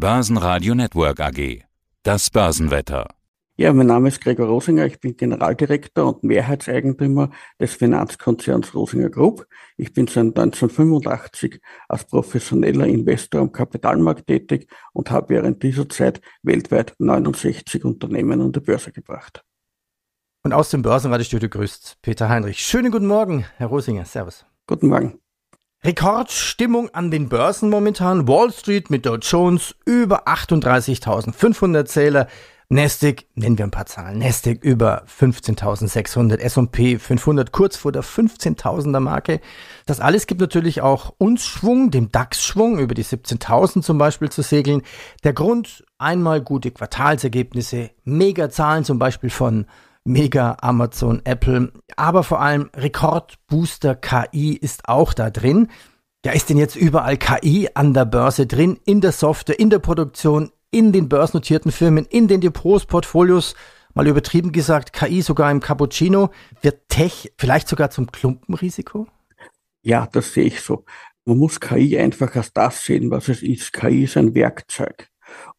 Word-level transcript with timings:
Börsenradio 0.00 0.74
Network 0.74 1.20
AG. 1.20 1.62
Das 2.04 2.30
Börsenwetter. 2.30 3.06
Ja, 3.58 3.70
mein 3.74 3.88
Name 3.88 4.08
ist 4.08 4.22
Gregor 4.22 4.46
Rosinger. 4.46 4.86
Ich 4.86 4.98
bin 4.98 5.14
Generaldirektor 5.14 6.08
und 6.08 6.24
Mehrheitseigentümer 6.24 7.28
des 7.60 7.74
Finanzkonzerns 7.74 8.74
Rosinger 8.74 9.10
Group. 9.10 9.46
Ich 9.76 9.92
bin 9.92 10.06
seit 10.06 10.38
1985 10.38 11.60
als 11.86 12.06
professioneller 12.06 12.86
Investor 12.86 13.42
am 13.42 13.52
Kapitalmarkt 13.52 14.26
tätig 14.26 14.70
und 14.94 15.10
habe 15.10 15.34
während 15.34 15.62
dieser 15.62 15.86
Zeit 15.86 16.22
weltweit 16.42 16.94
69 16.96 17.84
Unternehmen 17.84 18.40
an 18.40 18.52
die 18.52 18.60
Börse 18.60 18.92
gebracht. 18.92 19.44
Und 20.42 20.54
aus 20.54 20.70
dem 20.70 20.80
Börsenradiostudio 20.80 21.50
grüßt 21.50 21.98
Peter 22.00 22.30
Heinrich. 22.30 22.60
Schönen 22.60 22.90
guten 22.90 23.06
Morgen, 23.06 23.44
Herr 23.58 23.66
Rosinger. 23.66 24.06
Servus. 24.06 24.46
Guten 24.66 24.88
Morgen. 24.88 25.20
Rekordstimmung 25.82 26.90
an 26.90 27.10
den 27.10 27.30
Börsen 27.30 27.70
momentan. 27.70 28.28
Wall 28.28 28.52
Street 28.52 28.90
mit 28.90 29.06
Dow 29.06 29.16
Jones 29.16 29.74
über 29.86 30.28
38.500 30.28 31.86
Zähler. 31.86 32.26
Nasdaq, 32.68 33.24
nennen 33.34 33.56
wir 33.56 33.64
ein 33.64 33.70
paar 33.70 33.86
Zahlen. 33.86 34.18
Nasdaq 34.18 34.62
über 34.62 35.04
15.600, 35.06 36.36
S&P 36.36 36.98
500 36.98 37.50
kurz 37.50 37.78
vor 37.78 37.92
der 37.92 38.04
15.000er 38.04 39.00
Marke. 39.00 39.40
Das 39.86 40.00
alles 40.00 40.26
gibt 40.26 40.42
natürlich 40.42 40.82
auch 40.82 41.14
uns 41.16 41.46
Schwung, 41.46 41.90
dem 41.90 42.12
DAX-Schwung 42.12 42.78
über 42.78 42.94
die 42.94 43.04
17.000 43.04 43.80
zum 43.80 43.96
Beispiel 43.96 44.28
zu 44.28 44.42
segeln. 44.42 44.82
Der 45.24 45.32
Grund, 45.32 45.82
einmal 45.96 46.42
gute 46.42 46.72
Quartalsergebnisse, 46.72 47.88
Mega-Zahlen 48.04 48.84
zum 48.84 48.98
Beispiel 48.98 49.30
von 49.30 49.64
Mega, 50.04 50.56
Amazon, 50.62 51.20
Apple, 51.24 51.72
aber 51.96 52.22
vor 52.22 52.40
allem 52.40 52.70
Rekordbooster 52.74 53.94
KI 53.94 54.54
ist 54.54 54.88
auch 54.88 55.12
da 55.12 55.30
drin. 55.30 55.68
Ja, 56.24 56.32
ist 56.32 56.50
denn 56.50 56.56
jetzt 56.56 56.76
überall 56.76 57.16
KI 57.16 57.68
an 57.74 57.94
der 57.94 58.06
Börse 58.06 58.46
drin, 58.46 58.78
in 58.84 59.00
der 59.00 59.12
Software, 59.12 59.58
in 59.58 59.70
der 59.70 59.78
Produktion, 59.78 60.52
in 60.70 60.92
den 60.92 61.08
börsennotierten 61.08 61.72
Firmen, 61.72 62.06
in 62.06 62.28
den 62.28 62.40
Depots, 62.40 62.86
Portfolios? 62.86 63.54
Mal 63.94 64.06
übertrieben 64.06 64.52
gesagt, 64.52 64.92
KI 64.92 65.20
sogar 65.20 65.50
im 65.50 65.60
Cappuccino. 65.60 66.30
Wird 66.62 66.88
Tech 66.88 67.32
vielleicht 67.38 67.68
sogar 67.68 67.90
zum 67.90 68.10
Klumpenrisiko? 68.10 69.06
Ja, 69.82 70.06
das 70.12 70.32
sehe 70.32 70.44
ich 70.44 70.60
so. 70.60 70.84
Man 71.24 71.38
muss 71.38 71.60
KI 71.60 71.98
einfach 71.98 72.34
als 72.36 72.52
das 72.52 72.84
sehen, 72.84 73.10
was 73.10 73.28
es 73.28 73.42
ist. 73.42 73.72
KI 73.72 74.04
ist 74.04 74.16
ein 74.16 74.34
Werkzeug. 74.34 75.08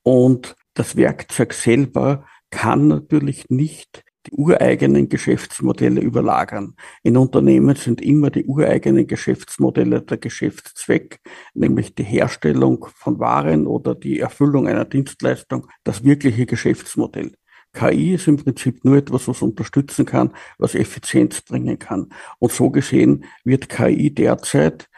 Und 0.04 0.56
das 0.74 0.96
Werkzeug 0.96 1.54
selber 1.54 2.26
kann 2.50 2.88
natürlich 2.88 3.50
nicht 3.50 4.04
die 4.28 4.32
ureigenen 4.34 5.10
Geschäftsmodelle 5.10 6.02
überlagern. 6.02 6.76
In 7.04 7.18
Unternehmen 7.18 7.76
sind 7.76 8.02
immer 8.02 8.30
die 8.30 8.46
ureigenen 8.46 9.08
Geschäftsmodelle 9.08 10.02
der 10.02 10.18
Geschäftszweck, 10.18 11.20
nämlich 11.54 11.96
die 11.96 12.04
Herstellung 12.04 12.88
von 12.96 13.20
Waren 13.20 13.68
oder 13.68 13.96
die 13.96 14.20
Erfüllung 14.20 14.68
einer 14.68 14.86
Dienstleistung, 14.86 15.68
das 15.84 16.04
wirkliche 16.04 16.46
Geschäftsmodell. 16.46 17.32
KI 17.74 18.16
ist 18.16 18.28
im 18.28 18.38
Prinzip 18.38 18.84
nur 18.84 18.98
etwas, 18.98 19.28
was 19.28 19.42
unterstützen 19.42 20.06
kann, 20.06 20.34
was 20.58 20.76
Effizienz 20.76 21.42
bringen 21.42 21.80
kann. 21.80 22.10
Und 22.40 22.52
so 22.52 22.70
gesehen 22.70 23.24
wird 23.44 23.70
KI 23.70 24.14
derzeit 24.14 24.90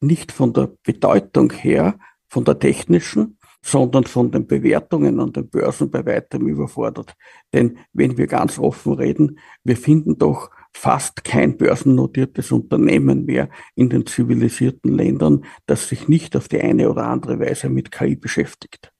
nicht 0.00 0.32
von 0.32 0.52
der 0.52 0.72
Bedeutung 0.82 1.52
her, 1.52 1.98
von 2.28 2.44
der 2.44 2.58
technischen, 2.58 3.38
sondern 3.64 4.04
von 4.04 4.30
den 4.30 4.46
Bewertungen 4.46 5.20
an 5.20 5.32
den 5.32 5.48
Börsen 5.48 5.90
bei 5.90 6.04
weitem 6.04 6.48
überfordert. 6.48 7.14
Denn 7.52 7.78
wenn 7.92 8.18
wir 8.18 8.26
ganz 8.26 8.58
offen 8.58 8.94
reden, 8.94 9.38
wir 9.62 9.76
finden 9.76 10.18
doch 10.18 10.50
fast 10.72 11.22
kein 11.24 11.56
börsennotiertes 11.56 12.50
Unternehmen 12.50 13.24
mehr 13.24 13.48
in 13.74 13.88
den 13.88 14.06
zivilisierten 14.06 14.92
Ländern, 14.92 15.44
das 15.66 15.88
sich 15.88 16.08
nicht 16.08 16.36
auf 16.36 16.48
die 16.48 16.60
eine 16.60 16.90
oder 16.90 17.06
andere 17.06 17.38
Weise 17.38 17.68
mit 17.68 17.92
KI 17.92 18.16
beschäftigt. 18.16 18.92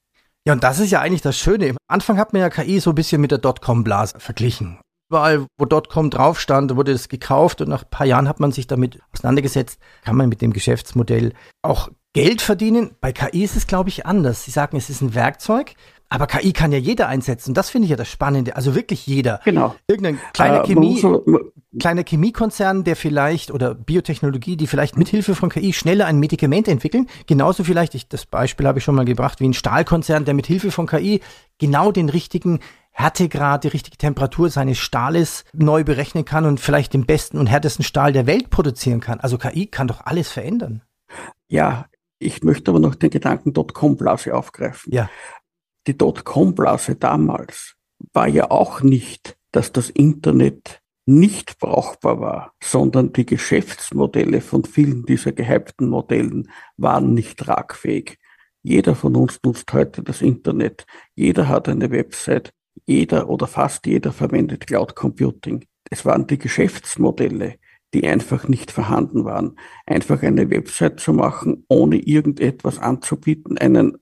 Ja, 0.46 0.52
und 0.52 0.62
das 0.62 0.80
ist 0.80 0.90
ja 0.90 1.00
eigentlich 1.00 1.22
das 1.22 1.38
Schöne. 1.38 1.70
Am 1.70 1.76
Anfang 1.88 2.18
hat 2.18 2.32
man 2.32 2.40
ja 2.42 2.50
KI 2.50 2.80
so 2.80 2.90
ein 2.90 2.96
bisschen 2.96 3.20
mit 3.20 3.30
der 3.30 3.38
Dotcom-Blase 3.38 4.20
verglichen. 4.20 4.78
Überall, 5.08 5.46
wo 5.58 5.66
Dotcom 5.66 6.10
drauf 6.10 6.40
stand, 6.40 6.74
wurde 6.74 6.92
es 6.92 7.08
gekauft 7.08 7.60
und 7.60 7.68
nach 7.68 7.84
ein 7.84 7.90
paar 7.90 8.06
Jahren 8.06 8.28
hat 8.28 8.40
man 8.40 8.50
sich 8.50 8.66
damit 8.66 9.00
auseinandergesetzt, 9.12 9.78
kann 10.04 10.16
man 10.16 10.28
mit 10.28 10.40
dem 10.40 10.52
Geschäftsmodell 10.52 11.32
auch 11.62 11.90
Geld 12.12 12.42
verdienen. 12.42 12.92
Bei 13.00 13.12
KI 13.12 13.42
ist 13.42 13.56
es, 13.56 13.66
glaube 13.66 13.88
ich, 13.88 14.06
anders. 14.06 14.44
Sie 14.44 14.50
sagen, 14.50 14.76
es 14.76 14.90
ist 14.90 15.00
ein 15.00 15.14
Werkzeug, 15.14 15.74
aber 16.10 16.26
KI 16.26 16.52
kann 16.52 16.72
ja 16.72 16.78
jeder 16.78 17.08
einsetzen. 17.08 17.54
Das 17.54 17.70
finde 17.70 17.86
ich 17.86 17.90
ja 17.90 17.96
das 17.96 18.08
Spannende. 18.08 18.54
Also 18.54 18.74
wirklich 18.74 19.06
jeder. 19.06 19.40
Genau. 19.44 19.74
Irgendein 19.86 20.18
kleiner 20.34 20.62
äh, 20.62 20.66
Chemie, 20.66 21.02
kleiner 21.80 22.04
Chemiekonzern, 22.04 22.84
der 22.84 22.96
vielleicht 22.96 23.50
oder 23.50 23.74
Biotechnologie, 23.74 24.58
die 24.58 24.66
vielleicht 24.66 24.98
mithilfe 24.98 25.34
von 25.34 25.48
KI 25.48 25.72
schneller 25.72 26.04
ein 26.04 26.18
Medikament 26.18 26.68
entwickeln. 26.68 27.08
Genauso 27.26 27.64
vielleicht, 27.64 27.94
ich, 27.94 28.08
das 28.08 28.26
Beispiel 28.26 28.66
habe 28.66 28.78
ich 28.78 28.84
schon 28.84 28.94
mal 28.94 29.06
gebracht, 29.06 29.40
wie 29.40 29.48
ein 29.48 29.54
Stahlkonzern, 29.54 30.26
der 30.26 30.34
mithilfe 30.34 30.70
von 30.70 30.86
KI 30.86 31.22
genau 31.56 31.92
den 31.92 32.10
richtigen 32.10 32.60
Härtegrad, 32.90 33.64
die 33.64 33.68
richtige 33.68 33.96
Temperatur 33.96 34.50
seines 34.50 34.76
Stahles 34.76 35.46
neu 35.54 35.82
berechnen 35.82 36.26
kann 36.26 36.44
und 36.44 36.60
vielleicht 36.60 36.92
den 36.92 37.06
besten 37.06 37.38
und 37.38 37.46
härtesten 37.46 37.86
Stahl 37.86 38.12
der 38.12 38.26
Welt 38.26 38.50
produzieren 38.50 39.00
kann. 39.00 39.18
Also 39.20 39.38
KI 39.38 39.66
kann 39.66 39.88
doch 39.88 40.02
alles 40.04 40.30
verändern. 40.30 40.82
Ja, 41.48 41.86
ich 42.22 42.42
möchte 42.42 42.70
aber 42.70 42.80
noch 42.80 42.94
den 42.94 43.10
Gedanken 43.10 43.52
Dotcom-Blase 43.52 44.34
aufgreifen. 44.34 44.92
Ja. 44.92 45.10
Die 45.86 45.96
Dotcom-Blase 45.96 46.96
damals 46.96 47.74
war 48.12 48.28
ja 48.28 48.50
auch 48.50 48.82
nicht, 48.82 49.36
dass 49.50 49.72
das 49.72 49.90
Internet 49.90 50.80
nicht 51.04 51.58
brauchbar 51.58 52.20
war, 52.20 52.54
sondern 52.62 53.12
die 53.12 53.26
Geschäftsmodelle 53.26 54.40
von 54.40 54.64
vielen 54.64 55.04
dieser 55.04 55.32
gehypten 55.32 55.88
Modellen 55.88 56.48
waren 56.76 57.12
nicht 57.12 57.38
tragfähig. 57.38 58.18
Jeder 58.62 58.94
von 58.94 59.16
uns 59.16 59.40
nutzt 59.44 59.72
heute 59.72 60.02
das 60.02 60.22
Internet. 60.22 60.86
Jeder 61.14 61.48
hat 61.48 61.68
eine 61.68 61.90
Website. 61.90 62.52
Jeder 62.86 63.28
oder 63.28 63.46
fast 63.46 63.86
jeder 63.86 64.12
verwendet 64.12 64.66
Cloud 64.66 64.94
Computing. 64.94 65.66
Es 65.90 66.04
waren 66.04 66.26
die 66.26 66.38
Geschäftsmodelle, 66.38 67.56
die 67.94 68.06
einfach 68.06 68.48
nicht 68.48 68.70
vorhanden 68.70 69.24
waren. 69.24 69.58
Einfach 69.86 70.22
eine 70.22 70.50
Website 70.50 71.00
zu 71.00 71.12
machen, 71.12 71.64
ohne 71.68 71.96
irgendetwas 71.96 72.78
anzubieten, 72.78 73.58
einen 73.58 73.98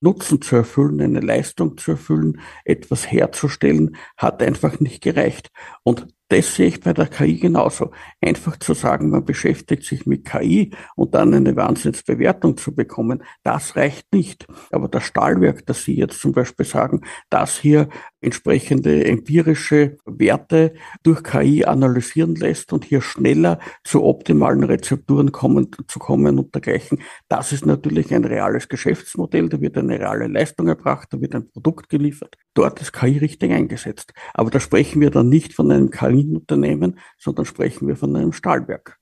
Nutzen 0.00 0.40
zu 0.40 0.56
erfüllen, 0.56 1.00
eine 1.00 1.20
Leistung 1.20 1.76
zu 1.76 1.92
erfüllen, 1.92 2.40
etwas 2.64 3.10
herzustellen, 3.10 3.96
hat 4.16 4.42
einfach 4.42 4.80
nicht 4.80 5.02
gereicht. 5.02 5.50
Und 5.82 6.06
das 6.28 6.54
sehe 6.54 6.66
ich 6.66 6.80
bei 6.80 6.92
der 6.92 7.06
KI 7.06 7.38
genauso. 7.38 7.90
Einfach 8.20 8.58
zu 8.58 8.74
sagen, 8.74 9.10
man 9.10 9.24
beschäftigt 9.24 9.84
sich 9.84 10.04
mit 10.06 10.26
KI 10.26 10.72
und 10.94 11.14
dann 11.14 11.32
eine 11.32 11.56
Wahnsinnsbewertung 11.56 12.56
zu 12.58 12.74
bekommen, 12.74 13.22
das 13.42 13.76
reicht 13.76 14.12
nicht. 14.12 14.46
Aber 14.70 14.88
das 14.88 15.04
Stahlwerk, 15.04 15.64
das 15.66 15.84
Sie 15.84 15.96
jetzt 15.96 16.20
zum 16.20 16.32
Beispiel 16.32 16.66
sagen, 16.66 17.00
das 17.30 17.58
hier 17.58 17.88
entsprechende 18.20 19.04
empirische 19.04 19.96
Werte 20.04 20.74
durch 21.02 21.22
KI 21.22 21.64
analysieren 21.64 22.34
lässt 22.34 22.72
und 22.72 22.84
hier 22.84 23.00
schneller 23.00 23.58
zu 23.84 24.04
optimalen 24.04 24.64
Rezepturen 24.64 25.32
kommen, 25.32 25.70
zu 25.86 25.98
kommen 25.98 26.38
und 26.38 26.54
dergleichen, 26.54 27.00
das 27.28 27.52
ist 27.52 27.64
natürlich 27.64 28.12
ein 28.12 28.24
reales 28.24 28.68
Geschäftsmodell, 28.68 29.48
da 29.48 29.60
wird 29.60 29.78
eine 29.78 29.98
reale 29.98 30.26
Leistung 30.26 30.68
erbracht, 30.68 31.08
da 31.10 31.20
wird 31.20 31.34
ein 31.34 31.48
Produkt 31.48 31.88
geliefert. 31.88 32.36
Dort 32.54 32.80
ist 32.80 32.92
KI 32.92 33.18
richtig 33.18 33.52
eingesetzt. 33.52 34.12
Aber 34.34 34.50
da 34.50 34.58
sprechen 34.58 35.00
wir 35.00 35.10
dann 35.10 35.28
nicht 35.28 35.54
von 35.54 35.70
einem 35.70 35.90
KI 35.90 36.17
Unternehmen, 36.24 36.98
sondern 37.18 37.44
sprechen 37.44 37.88
wir 37.88 37.96
von 37.96 38.14
einem 38.16 38.32
Stahlwerk. 38.32 38.98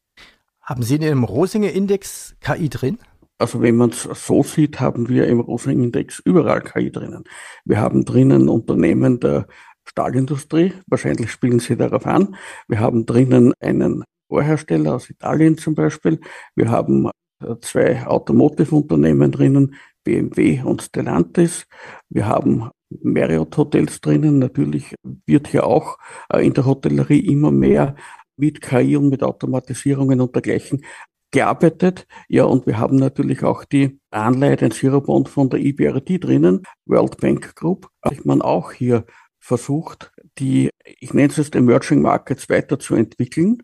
Haben 0.60 0.82
Sie 0.82 0.96
in 0.96 1.02
Ihrem 1.02 1.24
Rosinger-Index 1.24 2.36
KI 2.40 2.68
drin? 2.68 2.98
Also 3.38 3.60
wenn 3.60 3.76
man 3.76 3.90
es 3.90 4.02
so 4.02 4.42
sieht, 4.42 4.80
haben 4.80 5.08
wir 5.08 5.28
im 5.28 5.40
Rosinger-Index 5.40 6.20
überall 6.24 6.62
KI 6.62 6.90
drinnen. 6.90 7.24
Wir 7.64 7.80
haben 7.80 8.04
drinnen 8.04 8.48
Unternehmen 8.48 9.20
der 9.20 9.46
Stahlindustrie, 9.84 10.72
wahrscheinlich 10.86 11.30
spielen 11.30 11.60
Sie 11.60 11.76
darauf 11.76 12.06
an. 12.06 12.36
Wir 12.66 12.80
haben 12.80 13.06
drinnen 13.06 13.52
einen 13.60 14.04
Rohrhersteller 14.30 14.96
aus 14.96 15.10
Italien 15.10 15.58
zum 15.58 15.74
Beispiel. 15.74 16.20
Wir 16.54 16.70
haben 16.70 17.10
äh, 17.40 17.54
zwei 17.60 18.04
Automotive-Unternehmen 18.06 19.30
drinnen, 19.30 19.76
BMW 20.02 20.62
und 20.62 20.82
Stellantis. 20.82 21.66
Wir 22.08 22.26
haben 22.26 22.70
Marriott-Hotels 22.90 24.00
drinnen. 24.00 24.38
Natürlich 24.38 24.94
wird 25.26 25.48
hier 25.48 25.66
auch 25.66 25.98
äh, 26.32 26.44
in 26.46 26.54
der 26.54 26.66
Hotellerie 26.66 27.20
immer 27.20 27.50
mehr 27.50 27.96
mit 28.36 28.60
KI 28.60 28.96
und 28.96 29.08
mit 29.08 29.22
Automatisierungen 29.22 30.20
und 30.20 30.34
dergleichen 30.34 30.84
gearbeitet. 31.30 32.06
Ja, 32.28 32.44
und 32.44 32.66
wir 32.66 32.78
haben 32.78 32.96
natürlich 32.96 33.42
auch 33.42 33.64
die 33.64 33.98
Anleihe, 34.10 34.56
den 34.56 34.70
Zero-Bond 34.70 35.28
von 35.28 35.50
der 35.50 35.60
EBRD 35.60 36.22
drinnen, 36.22 36.62
World 36.86 37.18
Bank 37.18 37.54
Group. 37.56 37.88
Ich 38.10 38.24
man 38.24 38.42
auch 38.42 38.72
hier 38.72 39.04
versucht, 39.38 40.12
die, 40.38 40.70
ich 40.84 41.14
nenne 41.14 41.28
es 41.28 41.36
jetzt 41.36 41.54
Emerging 41.54 42.02
Markets 42.02 42.48
weiterzuentwickeln. 42.48 43.62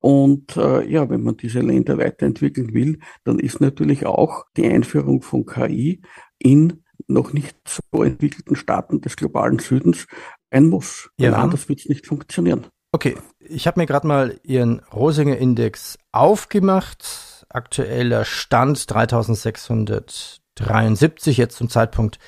Und 0.00 0.56
äh, 0.56 0.86
ja, 0.86 1.08
wenn 1.08 1.22
man 1.22 1.36
diese 1.36 1.60
Länder 1.60 1.96
weiterentwickeln 1.96 2.74
will, 2.74 2.98
dann 3.24 3.38
ist 3.38 3.60
natürlich 3.60 4.04
auch 4.04 4.44
die 4.56 4.66
Einführung 4.66 5.22
von 5.22 5.46
KI 5.46 6.02
in 6.38 6.83
noch 7.08 7.32
nicht 7.32 7.56
so 7.66 8.02
entwickelten 8.02 8.56
Staaten 8.56 9.00
des 9.00 9.16
globalen 9.16 9.58
Südens 9.58 10.06
ein 10.50 10.66
Muss. 10.66 11.10
Ja. 11.18 11.32
Weil 11.32 11.40
anders 11.40 11.68
wird 11.68 11.80
es 11.80 11.88
nicht 11.88 12.06
funktionieren. 12.06 12.66
Okay, 12.92 13.16
ich 13.40 13.66
habe 13.66 13.80
mir 13.80 13.86
gerade 13.86 14.06
mal 14.06 14.38
Ihren 14.44 14.78
Rosinger 14.92 15.36
Index 15.36 15.98
aufgemacht. 16.12 17.46
Aktueller 17.48 18.24
Stand 18.24 18.90
3600 18.90 20.40
73 20.56 21.36
jetzt 21.36 21.56
zum 21.56 21.68
Zeitpunkt 21.68 22.18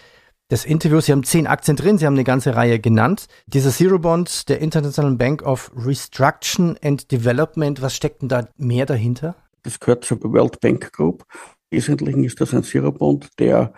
des 0.50 0.64
Interviews. 0.64 1.06
Sie 1.06 1.12
haben 1.12 1.24
zehn 1.24 1.46
Aktien 1.46 1.76
drin, 1.76 1.98
Sie 1.98 2.06
haben 2.06 2.14
eine 2.14 2.24
ganze 2.24 2.54
Reihe 2.54 2.78
genannt. 2.78 3.26
Dieser 3.46 3.70
Zero 3.70 3.98
Bond 3.98 4.48
der 4.48 4.60
International 4.60 5.14
Bank 5.14 5.42
of 5.42 5.70
Restruction 5.76 6.76
and 6.82 7.10
Development, 7.10 7.82
was 7.82 7.94
steckt 7.94 8.22
denn 8.22 8.28
da 8.28 8.48
mehr 8.56 8.86
dahinter? 8.86 9.36
Das 9.62 9.80
gehört 9.80 10.04
zur 10.04 10.22
World 10.22 10.60
Bank 10.60 10.92
Group. 10.92 11.24
Im 11.70 11.78
Wesentlichen 11.78 12.24
ist 12.24 12.40
das 12.40 12.54
ein 12.54 12.62
Zero 12.62 12.92
Bond, 12.92 13.28
der 13.38 13.72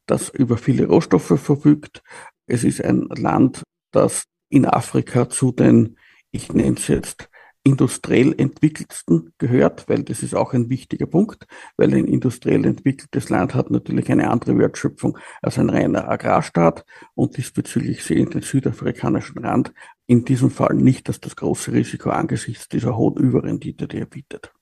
das 0.07 0.29
über 0.29 0.57
viele 0.57 0.87
Rohstoffe 0.87 1.41
verfügt. 1.41 2.03
Es 2.47 2.65
ist 2.65 2.85
ein 2.85 3.09
Land, 3.11 3.63
das 3.93 4.25
in 4.49 4.67
Afrika 4.67 5.29
zu 5.29 5.53
den, 5.53 5.97
ich 6.33 6.53
nenne 6.53 6.77
es 6.77 6.89
jetzt, 6.89 7.31
industriell 7.63 8.35
entwickelsten 8.39 9.33
gehört, 9.39 9.89
weil 9.89 10.03
das 10.03 10.23
ist 10.23 10.35
auch 10.35 10.55
ein 10.55 10.71
wichtiger 10.71 11.07
Punkt, 11.07 11.47
weil 11.77 11.95
ein 11.95 12.07
industriell 12.07 12.65
entwickeltes 12.65 13.29
Land 13.29 13.55
hat 13.55 13.71
natürlich 13.71 14.11
eine 14.11 14.31
andere 14.31 14.59
Wertschöpfung 14.59 15.19
als 15.43 15.59
ein 15.59 15.69
reiner 15.69 16.09
Agrarstaat 16.09 16.85
und 17.15 17.37
diesbezüglich 17.37 18.03
sehen 18.03 18.31
den 18.31 18.43
südafrikanischen 18.43 19.45
Rand 19.45 19.73
in 20.07 20.25
diesem 20.25 20.51
Fall 20.51 20.75
nicht 20.75 21.09
als 21.09 21.21
das 21.21 21.37
große 21.37 21.73
Risiko 21.73 22.11
angesichts 22.11 22.69
dieser 22.69 22.97
hohen 22.97 23.17
Überrendite, 23.17 23.87
die 23.87 23.99
er 23.99 24.07
bietet. 24.07 24.53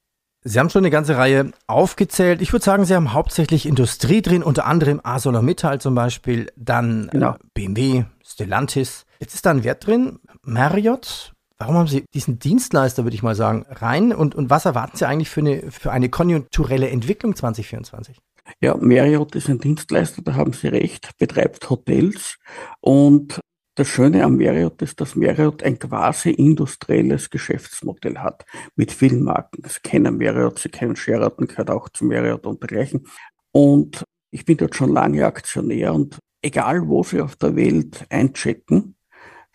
Sie 0.45 0.59
haben 0.59 0.71
schon 0.71 0.83
eine 0.83 0.91
ganze 0.91 1.17
Reihe 1.17 1.53
aufgezählt. 1.67 2.41
Ich 2.41 2.53
würde 2.53 2.65
sagen, 2.65 2.85
Sie 2.85 2.95
haben 2.95 3.13
hauptsächlich 3.13 3.67
Industrie 3.67 4.23
drin, 4.23 4.43
unter 4.43 4.67
anderem 4.67 5.01
ArcelorMittal 5.03 5.81
zum 5.81 5.95
Beispiel, 5.95 6.51
dann 6.57 7.09
genau. 7.11 7.37
BMW, 7.55 8.05
Stellantis. 8.25 9.05
Jetzt 9.21 9.35
ist 9.35 9.47
da 9.47 9.51
ein 9.51 9.65
Wert 9.65 9.87
drin, 9.87 10.21
Marriott, 10.43 11.35
Warum 11.59 11.75
haben 11.75 11.89
Sie 11.89 12.05
diesen 12.15 12.39
Dienstleister, 12.39 13.05
würde 13.05 13.17
ich 13.17 13.23
mal 13.23 13.35
sagen, 13.35 13.67
rein? 13.69 14.13
Und, 14.13 14.37
und 14.37 14.49
was 14.49 14.65
erwarten 14.65 14.97
Sie 14.97 15.07
eigentlich 15.07 15.29
für 15.29 15.41
eine, 15.41 15.71
für 15.71 15.91
eine 15.91 16.09
konjunkturelle 16.09 16.89
Entwicklung 16.89 17.35
2024? 17.35 18.17
Ja, 18.61 18.77
Marriott 18.77 19.35
ist 19.35 19.49
ein 19.49 19.59
Dienstleister, 19.59 20.23
da 20.23 20.35
haben 20.35 20.53
Sie 20.53 20.69
recht, 20.69 21.11
betreibt 21.19 21.69
Hotels. 21.69 22.39
Und 22.81 23.41
das 23.75 23.89
Schöne 23.89 24.25
am 24.25 24.37
Marriott 24.37 24.81
ist, 24.83 25.01
dass 25.01 25.17
Marriott 25.17 25.63
ein 25.63 25.79
quasi 25.79 26.31
industrielles 26.31 27.29
Geschäftsmodell 27.31 28.19
hat 28.19 28.45
mit 28.77 28.93
vielen 28.93 29.23
Marken. 29.23 29.63
Sie 29.69 29.81
kennen 29.81 30.17
Marriott, 30.17 30.59
Sie 30.59 30.69
kennen 30.69 30.97
Sheraton, 30.97 31.47
gehört 31.47 31.71
auch 31.71 31.89
zu 31.89 32.05
Marriott 32.05 32.47
und 32.47 32.63
dergleichen. 32.63 33.07
Und 33.53 34.05
ich 34.31 34.45
bin 34.45 34.57
dort 34.57 34.75
schon 34.75 34.93
lange 34.93 35.27
Aktionär 35.27 35.93
und 35.93 36.19
egal 36.43 36.89
wo 36.89 37.03
Sie 37.03 37.21
auf 37.21 37.37
der 37.37 37.57
Welt 37.57 38.07
einchecken, 38.11 38.95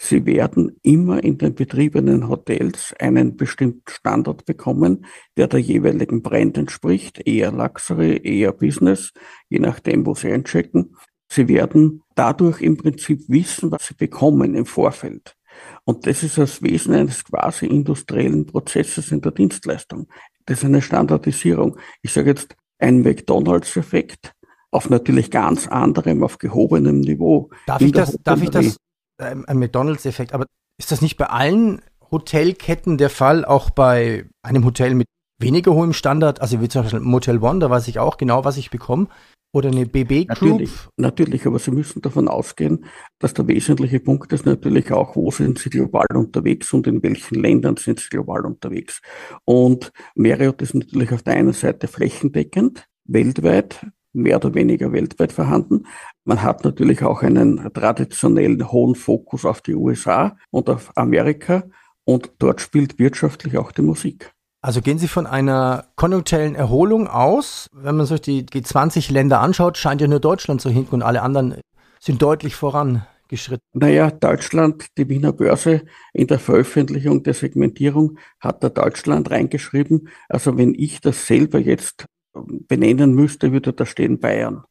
Sie 0.06 0.26
werden 0.26 0.76
immer 0.82 1.24
in 1.24 1.38
den 1.38 1.56
betriebenen 1.56 2.28
Hotels 2.28 2.94
einen 3.00 3.38
bestimmten 3.38 3.84
Standard 3.90 4.44
bekommen, 4.44 5.06
der 5.38 5.48
der 5.48 5.62
jeweiligen 5.62 6.22
Brand 6.22 6.58
entspricht, 6.58 7.26
eher 7.26 7.54
Luxury, 7.54 8.20
eher 8.22 8.52
Business, 8.52 9.14
je 9.48 9.60
nachdem, 9.60 10.06
wo 10.06 10.14
Sie 10.14 10.30
einchecken. 10.30 10.98
Sie 11.32 11.48
werden 11.48 12.04
dadurch 12.16 12.60
im 12.60 12.76
Prinzip 12.76 13.22
wissen, 13.30 13.72
was 13.72 13.88
Sie 13.88 13.94
bekommen 13.94 14.56
im 14.56 14.66
Vorfeld. 14.66 15.38
Und 15.86 16.06
das 16.06 16.22
ist 16.22 16.38
das 16.38 16.62
Wesen 16.62 16.96
eines 16.96 17.24
quasi 17.24 17.68
industriellen 17.68 18.46
Prozesses 18.46 19.10
in 19.10 19.22
der 19.22 19.32
Dienstleistung. 19.32 20.10
Das 20.46 20.58
ist 20.58 20.66
eine 20.66 20.82
Standardisierung. 20.82 21.78
Ich 22.02 22.12
sage 22.12 22.32
jetzt 22.32 22.58
ein 22.78 23.04
McDonalds-Effekt 23.04 24.34
auf 24.70 24.90
natürlich 24.90 25.32
ganz 25.32 25.66
anderem, 25.66 26.24
auf 26.24 26.40
gehobenem 26.40 27.00
Niveau. 27.00 27.52
Darf 27.68 27.80
ich 27.80 27.94
das, 27.94 28.18
darf 28.22 28.42
ich 28.42 28.50
das 28.50 28.76
ähm, 29.20 29.46
ein 29.48 29.60
McDonalds-Effekt. 29.60 30.34
Aber 30.34 30.46
ist 30.78 30.92
das 30.92 31.02
nicht 31.02 31.18
bei 31.18 31.28
allen 31.28 31.82
Hotelketten 32.12 32.98
der 32.98 33.10
Fall, 33.10 33.46
auch 33.46 33.70
bei 33.70 34.26
einem 34.44 34.66
Hotel 34.66 34.96
mit 34.96 35.08
weniger 35.40 35.74
hohem 35.74 35.94
Standard, 35.94 36.42
also 36.42 36.62
wie 36.62 36.70
zum 36.70 36.84
Beispiel 36.84 37.00
Motel 37.00 37.40
One, 37.40 37.60
da 37.60 37.70
weiß 37.70 37.88
ich 37.88 38.00
auch 38.00 38.18
genau, 38.18 38.46
was 38.46 38.58
ich 38.58 38.70
bekomme. 38.70 39.08
Oder 39.56 39.70
eine 39.70 39.86
BB 39.86 40.26
Group? 40.26 40.30
Natürlich, 40.30 40.72
natürlich, 40.98 41.46
aber 41.46 41.60
Sie 41.60 41.70
müssen 41.70 42.02
davon 42.02 42.28
ausgehen, 42.28 42.86
dass 43.20 43.36
der 43.36 43.48
wesentliche 43.48 44.00
Punkt 44.00 44.34
ist 44.34 44.48
natürlich 44.48 44.92
auch, 44.92 45.16
wo 45.16 45.30
sind 45.30 45.60
Sie 45.60 45.70
global 45.70 46.08
unterwegs 46.16 46.74
und 46.74 46.88
in 46.88 47.04
welchen 47.04 47.40
Ländern 47.40 47.78
sind 47.78 48.00
Sie 48.00 48.10
global 48.10 48.48
unterwegs. 48.48 49.00
Und 49.46 49.92
Marriott 50.16 50.60
ist 50.64 50.74
natürlich 50.74 51.12
auf 51.12 51.22
der 51.22 51.36
einen 51.36 51.54
Seite 51.54 51.88
flächendeckend, 51.88 52.88
weltweit, 53.06 53.86
mehr 54.14 54.38
oder 54.38 54.54
weniger 54.54 54.92
weltweit 54.92 55.34
vorhanden. 55.34 55.88
Man 56.24 56.42
hat 56.42 56.64
natürlich 56.64 57.04
auch 57.04 57.22
einen 57.22 57.74
traditionellen 57.74 58.72
hohen 58.72 58.96
Fokus 58.96 59.46
auf 59.46 59.62
die 59.62 59.76
USA 59.76 60.38
und 60.52 60.70
auf 60.70 60.96
Amerika 60.96 61.64
und 62.06 62.32
dort 62.40 62.62
spielt 62.62 63.00
wirtschaftlich 63.00 63.58
auch 63.58 63.72
die 63.72 63.82
Musik. 63.82 64.32
Also 64.62 64.82
gehen 64.82 64.98
Sie 64.98 65.10
von 65.10 65.28
einer 65.28 65.88
konjunkturellen 65.98 66.56
Erholung 66.56 67.08
aus? 67.08 67.70
Wenn 67.74 67.98
man 67.98 68.06
sich 68.06 68.22
die 68.22 68.44
G20-Länder 68.46 69.42
anschaut, 69.42 69.78
scheint 69.78 70.00
ja 70.00 70.08
nur 70.08 70.22
Deutschland 70.22 70.62
zu 70.62 70.70
hinken 70.70 70.96
und 70.96 71.02
alle 71.02 71.22
anderen 71.22 71.56
sind 72.00 72.22
deutlich 72.22 72.56
vorangeschritten. 72.56 73.66
Naja, 73.74 74.10
Deutschland, 74.10 74.86
die 74.98 75.10
Wiener 75.10 75.34
Börse 75.34 75.84
in 76.14 76.28
der 76.28 76.40
Veröffentlichung 76.40 77.24
der 77.24 77.34
Segmentierung 77.34 78.18
hat 78.40 78.64
da 78.64 78.70
Deutschland 78.70 79.32
reingeschrieben. 79.32 80.08
Also 80.30 80.58
wenn 80.58 80.74
ich 80.74 81.02
das 81.02 81.26
selber 81.28 81.60
jetzt 81.60 82.06
benennen 82.34 83.14
müsste, 83.14 83.52
würde 83.52 83.74
da 83.74 83.86
stehen 83.86 84.20
Bayern. 84.20 84.64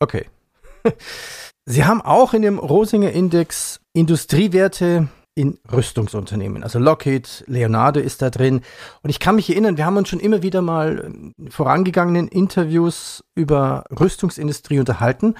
Okay. 0.00 0.26
Sie 1.64 1.84
haben 1.84 2.00
auch 2.00 2.34
in 2.34 2.42
dem 2.42 2.58
Rosinger 2.58 3.12
Index 3.12 3.80
Industriewerte 3.92 5.08
in 5.34 5.58
Rüstungsunternehmen. 5.70 6.62
Also 6.62 6.78
Lockheed, 6.78 7.44
Leonardo 7.46 8.00
ist 8.00 8.20
da 8.20 8.30
drin. 8.30 8.62
Und 9.02 9.10
ich 9.10 9.18
kann 9.18 9.36
mich 9.36 9.48
erinnern, 9.48 9.76
wir 9.76 9.86
haben 9.86 9.96
uns 9.96 10.08
schon 10.08 10.20
immer 10.20 10.42
wieder 10.42 10.60
mal 10.60 11.12
vorangegangenen 11.48 12.28
Interviews 12.28 13.24
über 13.34 13.84
Rüstungsindustrie 13.98 14.78
unterhalten. 14.78 15.34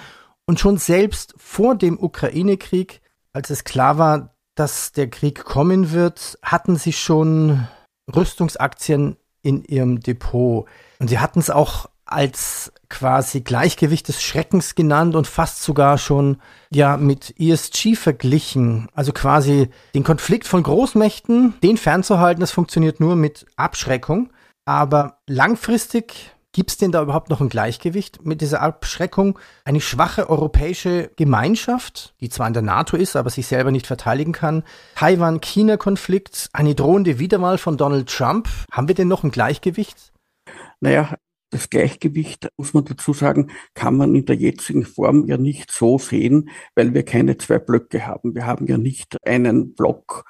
Und 0.45 0.59
schon 0.59 0.77
selbst 0.77 1.35
vor 1.37 1.75
dem 1.75 2.01
Ukraine-Krieg, 2.01 3.01
als 3.33 3.49
es 3.49 3.63
klar 3.63 3.97
war, 3.97 4.35
dass 4.55 4.91
der 4.91 5.09
Krieg 5.09 5.43
kommen 5.43 5.91
wird, 5.91 6.37
hatten 6.41 6.75
sie 6.75 6.93
schon 6.93 7.67
Rüstungsaktien 8.13 9.17
in 9.41 9.63
ihrem 9.63 9.99
Depot. 9.99 10.67
Und 11.03 11.09
sie 11.09 11.19
hatten 11.19 11.39
es 11.39 11.49
auch 11.49 11.89
als 12.05 12.71
quasi 12.87 13.41
Gleichgewicht 13.41 14.07
des 14.07 14.23
Schreckens 14.23 14.73
genannt 14.73 15.17
und 15.17 15.27
fast 15.27 15.61
sogar 15.61 15.97
schon 15.97 16.37
ja 16.71 16.95
mit 16.95 17.37
ESG 17.37 17.95
verglichen. 17.95 18.87
Also 18.93 19.11
quasi 19.11 19.67
den 19.95 20.05
Konflikt 20.05 20.47
von 20.47 20.63
Großmächten, 20.63 21.55
den 21.61 21.75
fernzuhalten, 21.75 22.39
das 22.39 22.51
funktioniert 22.51 23.01
nur 23.01 23.17
mit 23.17 23.45
Abschreckung. 23.57 24.31
Aber 24.63 25.17
langfristig 25.27 26.31
Gibt 26.55 26.69
es 26.69 26.77
denn 26.77 26.91
da 26.91 27.01
überhaupt 27.01 27.31
noch 27.31 27.41
ein 27.41 27.49
Gleichgewicht 27.49 28.27
mit 28.27 28.39
dieser 28.39 28.61
Abschreckung? 28.61 29.39
Eine 29.65 29.81
schwache 29.81 30.29
europäische 30.29 31.09
Gemeinschaft, 31.15 32.13
die 32.21 32.29
zwar 32.29 32.47
in 32.47 32.53
der 32.53 32.61
NATO 32.61 32.95
ist, 32.95 33.15
aber 33.15 33.31
sich 33.31 33.47
selber 33.47 33.71
nicht 33.71 33.87
verteidigen 33.87 34.33
kann. 34.33 34.61
Taiwan-China-Konflikt, 34.93 36.49
eine 36.53 36.75
drohende 36.75 37.17
Wiederwahl 37.17 37.57
von 37.57 37.75
Donald 37.75 38.07
Trump. 38.07 38.47
Haben 38.71 38.87
wir 38.87 38.93
denn 38.93 39.07
noch 39.07 39.23
ein 39.23 39.31
Gleichgewicht? 39.31 40.12
Naja, 40.83 41.15
das 41.49 41.69
Gleichgewicht, 41.69 42.49
muss 42.57 42.73
man 42.73 42.83
dazu 42.83 43.13
sagen, 43.13 43.51
kann 43.73 43.95
man 43.95 44.13
in 44.15 44.25
der 44.25 44.35
jetzigen 44.35 44.83
Form 44.83 45.25
ja 45.27 45.37
nicht 45.37 45.71
so 45.71 45.97
sehen, 45.97 46.49
weil 46.75 46.93
wir 46.93 47.03
keine 47.03 47.37
zwei 47.37 47.57
Blöcke 47.57 48.05
haben. 48.05 48.35
Wir 48.35 48.45
haben 48.45 48.67
ja 48.67 48.77
nicht 48.77 49.15
einen 49.25 49.75
Block 49.75 50.25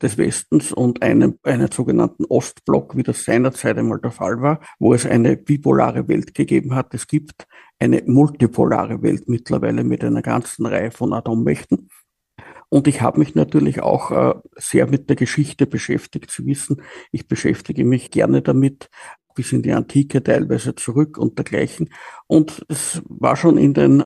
des 0.00 0.16
Westens 0.16 0.72
und 0.72 1.02
einen, 1.02 1.38
einen 1.42 1.70
sogenannten 1.70 2.24
Ostblock, 2.24 2.96
wie 2.96 3.02
das 3.02 3.26
seinerzeit 3.26 3.76
einmal 3.76 4.00
der 4.00 4.10
Fall 4.10 4.40
war, 4.40 4.60
wo 4.78 4.94
es 4.94 5.04
eine 5.04 5.36
bipolare 5.36 6.08
Welt 6.08 6.34
gegeben 6.34 6.74
hat. 6.74 6.94
Es 6.94 7.06
gibt 7.06 7.46
eine 7.78 8.02
multipolare 8.06 9.02
Welt 9.02 9.28
mittlerweile 9.28 9.84
mit 9.84 10.02
einer 10.02 10.22
ganzen 10.22 10.64
Reihe 10.64 10.92
von 10.92 11.12
Atommächten. 11.12 11.90
Und 12.70 12.86
ich 12.86 13.02
habe 13.02 13.18
mich 13.18 13.34
natürlich 13.34 13.82
auch 13.82 14.12
äh, 14.12 14.34
sehr 14.56 14.86
mit 14.86 15.10
der 15.10 15.16
Geschichte 15.16 15.66
beschäftigt. 15.66 16.30
Sie 16.30 16.46
wissen, 16.46 16.80
ich 17.10 17.26
beschäftige 17.26 17.84
mich 17.84 18.12
gerne 18.12 18.42
damit, 18.42 18.88
bis 19.40 19.52
in 19.52 19.62
die 19.62 19.72
Antike 19.72 20.22
teilweise 20.22 20.74
zurück 20.74 21.16
und 21.16 21.38
dergleichen. 21.38 21.88
Und 22.26 22.62
es 22.68 23.00
war 23.08 23.36
schon 23.36 23.56
in 23.56 23.72
den 23.72 24.02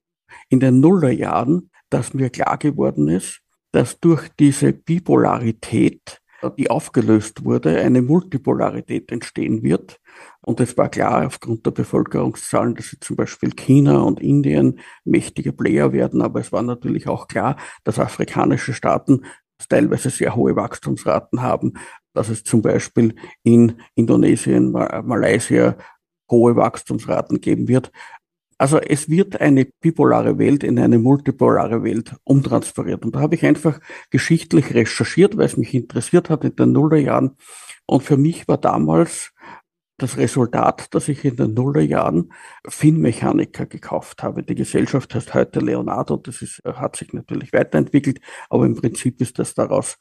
in 0.49 0.61
den 0.61 0.79
Nullerjahren, 0.79 1.71
dass 1.91 2.15
mir 2.15 2.31
klar 2.31 2.57
geworden 2.57 3.09
ist, 3.09 3.41
dass 3.73 3.99
durch 3.99 4.29
diese 4.39 4.73
Bipolarität, 4.73 6.21
die 6.57 6.71
aufgelöst 6.71 7.45
wurde, 7.45 7.81
eine 7.81 8.03
Multipolarität 8.03 9.11
entstehen 9.11 9.65
wird. 9.65 9.99
Und 10.41 10.61
es 10.61 10.77
war 10.77 10.89
klar 10.89 11.27
aufgrund 11.27 11.67
der 11.67 11.73
Bevölkerungszahlen, 11.73 12.77
dass 12.77 12.97
zum 13.01 13.17
Beispiel 13.17 13.51
China 13.51 14.03
und 14.03 14.21
Indien 14.21 14.79
mächtige 15.05 15.53
Player 15.53 15.93
werden. 15.93 16.23
Aber 16.23 16.39
es 16.39 16.53
war 16.53 16.63
natürlich 16.63 17.09
auch 17.09 17.27
klar, 17.27 17.57
dass 17.83 17.99
afrikanische 17.99 18.75
Staaten 18.75 19.23
teilweise 19.69 20.11
sehr 20.11 20.35
hohe 20.35 20.57
Wachstumsraten 20.57 21.43
haben, 21.43 21.75
dass 22.13 22.29
es 22.29 22.45
zum 22.45 22.63
Beispiel 22.63 23.15
in 23.43 23.81
Indonesien, 23.95 24.71
Malaysia 24.73 25.77
hohe 26.31 26.57
Wachstumsraten 26.57 27.41
geben 27.41 27.69
wird. 27.69 27.91
Also 28.57 28.79
es 28.79 29.09
wird 29.09 29.41
eine 29.41 29.67
bipolare 29.81 30.39
Welt 30.39 30.63
in 30.63 30.79
eine 30.79 30.99
multipolare 30.99 31.83
Welt 31.83 32.15
umtransferiert. 32.23 33.05
Und 33.05 33.17
da 33.17 33.21
habe 33.21 33.35
ich 33.35 33.45
einfach 33.45 33.81
geschichtlich 34.11 34.75
recherchiert, 34.75 35.37
weil 35.37 35.47
es 35.47 35.57
mich 35.57 35.75
interessiert 35.75 36.31
hat 36.31 36.45
in 36.45 36.55
den 36.55 36.73
Nullerjahren. 36.73 37.37
Und 37.87 38.03
für 38.05 38.17
mich 38.17 38.47
war 38.49 38.59
damals 38.59 39.34
das 39.97 40.17
Resultat, 40.17 40.93
dass 40.95 41.09
ich 41.09 41.25
in 41.25 41.37
den 41.37 41.55
Nullerjahren 41.55 42.33
Finnmechaniker 42.67 43.67
gekauft 43.67 44.23
habe. 44.23 44.43
Die 44.43 44.55
Gesellschaft 44.55 45.15
heißt 45.15 45.35
heute 45.35 45.61
Leonardo, 45.61 46.17
das 46.17 46.43
ist, 46.43 46.61
hat 46.65 46.97
sich 46.97 47.13
natürlich 47.13 47.53
weiterentwickelt, 47.53 48.21
aber 48.51 48.67
im 48.67 48.75
Prinzip 48.75 49.21
ist 49.21 49.39
das 49.39 49.55
daraus, 49.55 49.99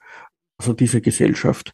also 0.57 0.73
diese 0.73 1.01
Gesellschaft 1.01 1.73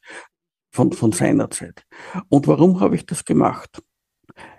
von, 0.71 0.91
von 0.91 1.11
seiner 1.11 1.49
Zeit. 1.49 1.85
Und 2.27 2.47
warum 2.47 2.79
habe 2.79 2.95
ich 2.95 3.05
das 3.05 3.25
gemacht? 3.25 3.81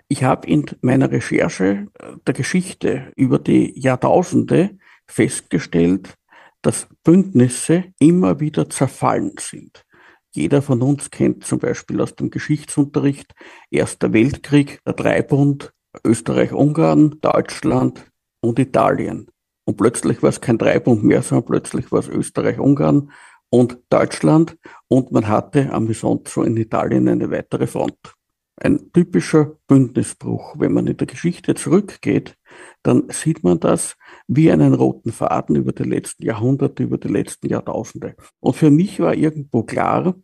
Ich 0.07 0.23
habe 0.23 0.47
in 0.47 0.65
meiner 0.81 1.11
Recherche 1.11 1.87
äh, 1.99 2.17
der 2.27 2.33
Geschichte 2.33 3.13
über 3.15 3.39
die 3.39 3.79
Jahrtausende 3.79 4.77
festgestellt, 5.07 6.15
dass 6.61 6.87
Bündnisse 7.03 7.85
immer 7.99 8.39
wieder 8.39 8.69
zerfallen 8.69 9.35
sind. 9.39 9.85
Jeder 10.33 10.61
von 10.61 10.81
uns 10.81 11.11
kennt 11.11 11.45
zum 11.45 11.59
Beispiel 11.59 12.01
aus 12.01 12.15
dem 12.15 12.29
Geschichtsunterricht 12.29 13.33
Erster 13.69 14.13
Weltkrieg, 14.13 14.79
der 14.85 14.93
Dreibund, 14.93 15.73
Österreich-Ungarn, 16.05 17.19
Deutschland 17.21 18.09
und 18.39 18.57
Italien. 18.57 19.27
Und 19.65 19.77
plötzlich 19.77 20.23
war 20.23 20.29
es 20.29 20.39
kein 20.39 20.57
Dreibund 20.57 21.03
mehr, 21.03 21.21
sondern 21.21 21.45
plötzlich 21.45 21.91
war 21.91 21.99
es 21.99 22.07
Österreich-Ungarn 22.07 23.11
und 23.49 23.79
Deutschland 23.89 24.57
und 24.87 25.11
man 25.11 25.27
hatte 25.27 25.71
amüsant 25.73 26.29
so 26.29 26.43
in 26.43 26.55
Italien 26.55 27.09
eine 27.09 27.29
weitere 27.29 27.67
Front 27.67 28.15
ein 28.63 28.91
typischer 28.93 29.57
Bündnisbruch. 29.67 30.55
Wenn 30.57 30.73
man 30.73 30.87
in 30.87 30.97
der 30.97 31.07
Geschichte 31.07 31.55
zurückgeht, 31.55 32.37
dann 32.83 33.09
sieht 33.09 33.43
man 33.43 33.59
das 33.59 33.97
wie 34.27 34.51
einen 34.51 34.73
roten 34.73 35.11
Faden 35.11 35.55
über 35.55 35.71
die 35.71 35.83
letzten 35.83 36.25
Jahrhunderte, 36.25 36.83
über 36.83 36.97
die 36.97 37.07
letzten 37.07 37.47
Jahrtausende. 37.47 38.15
Und 38.39 38.55
für 38.55 38.69
mich 38.69 38.99
war 38.99 39.15
irgendwo 39.15 39.63
klar, 39.63 40.15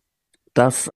dass 0.54 0.90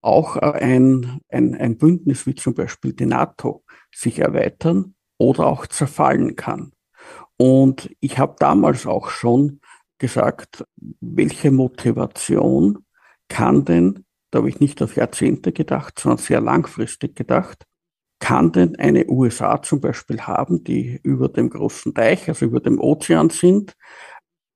auch 0.00 0.36
ein, 0.36 1.20
ein, 1.28 1.54
ein 1.54 1.78
Bündnis 1.78 2.26
wie 2.26 2.34
zum 2.34 2.54
Beispiel 2.54 2.92
die 2.92 3.06
NATO 3.06 3.64
sich 3.94 4.18
erweitern 4.18 4.94
oder 5.16 5.46
auch 5.46 5.66
zerfallen 5.66 6.36
kann. 6.36 6.72
Und 7.36 7.90
ich 8.00 8.18
habe 8.18 8.36
damals 8.38 8.86
auch 8.86 9.08
schon 9.08 9.60
gesagt, 9.98 10.64
welche 11.00 11.50
Motivation 11.50 12.84
kann 13.28 13.64
denn 13.64 14.04
da 14.34 14.38
habe 14.38 14.48
ich 14.48 14.58
nicht 14.58 14.82
auf 14.82 14.96
Jahrzehnte 14.96 15.52
gedacht, 15.52 16.00
sondern 16.00 16.18
sehr 16.18 16.40
langfristig 16.40 17.14
gedacht, 17.14 17.66
kann 18.18 18.50
denn 18.50 18.74
eine 18.76 19.08
USA 19.08 19.62
zum 19.62 19.80
Beispiel 19.80 20.22
haben, 20.22 20.64
die 20.64 20.98
über 21.04 21.28
dem 21.28 21.50
großen 21.50 21.94
Teich, 21.94 22.28
also 22.28 22.46
über 22.46 22.58
dem 22.58 22.80
Ozean 22.80 23.30
sind, 23.30 23.76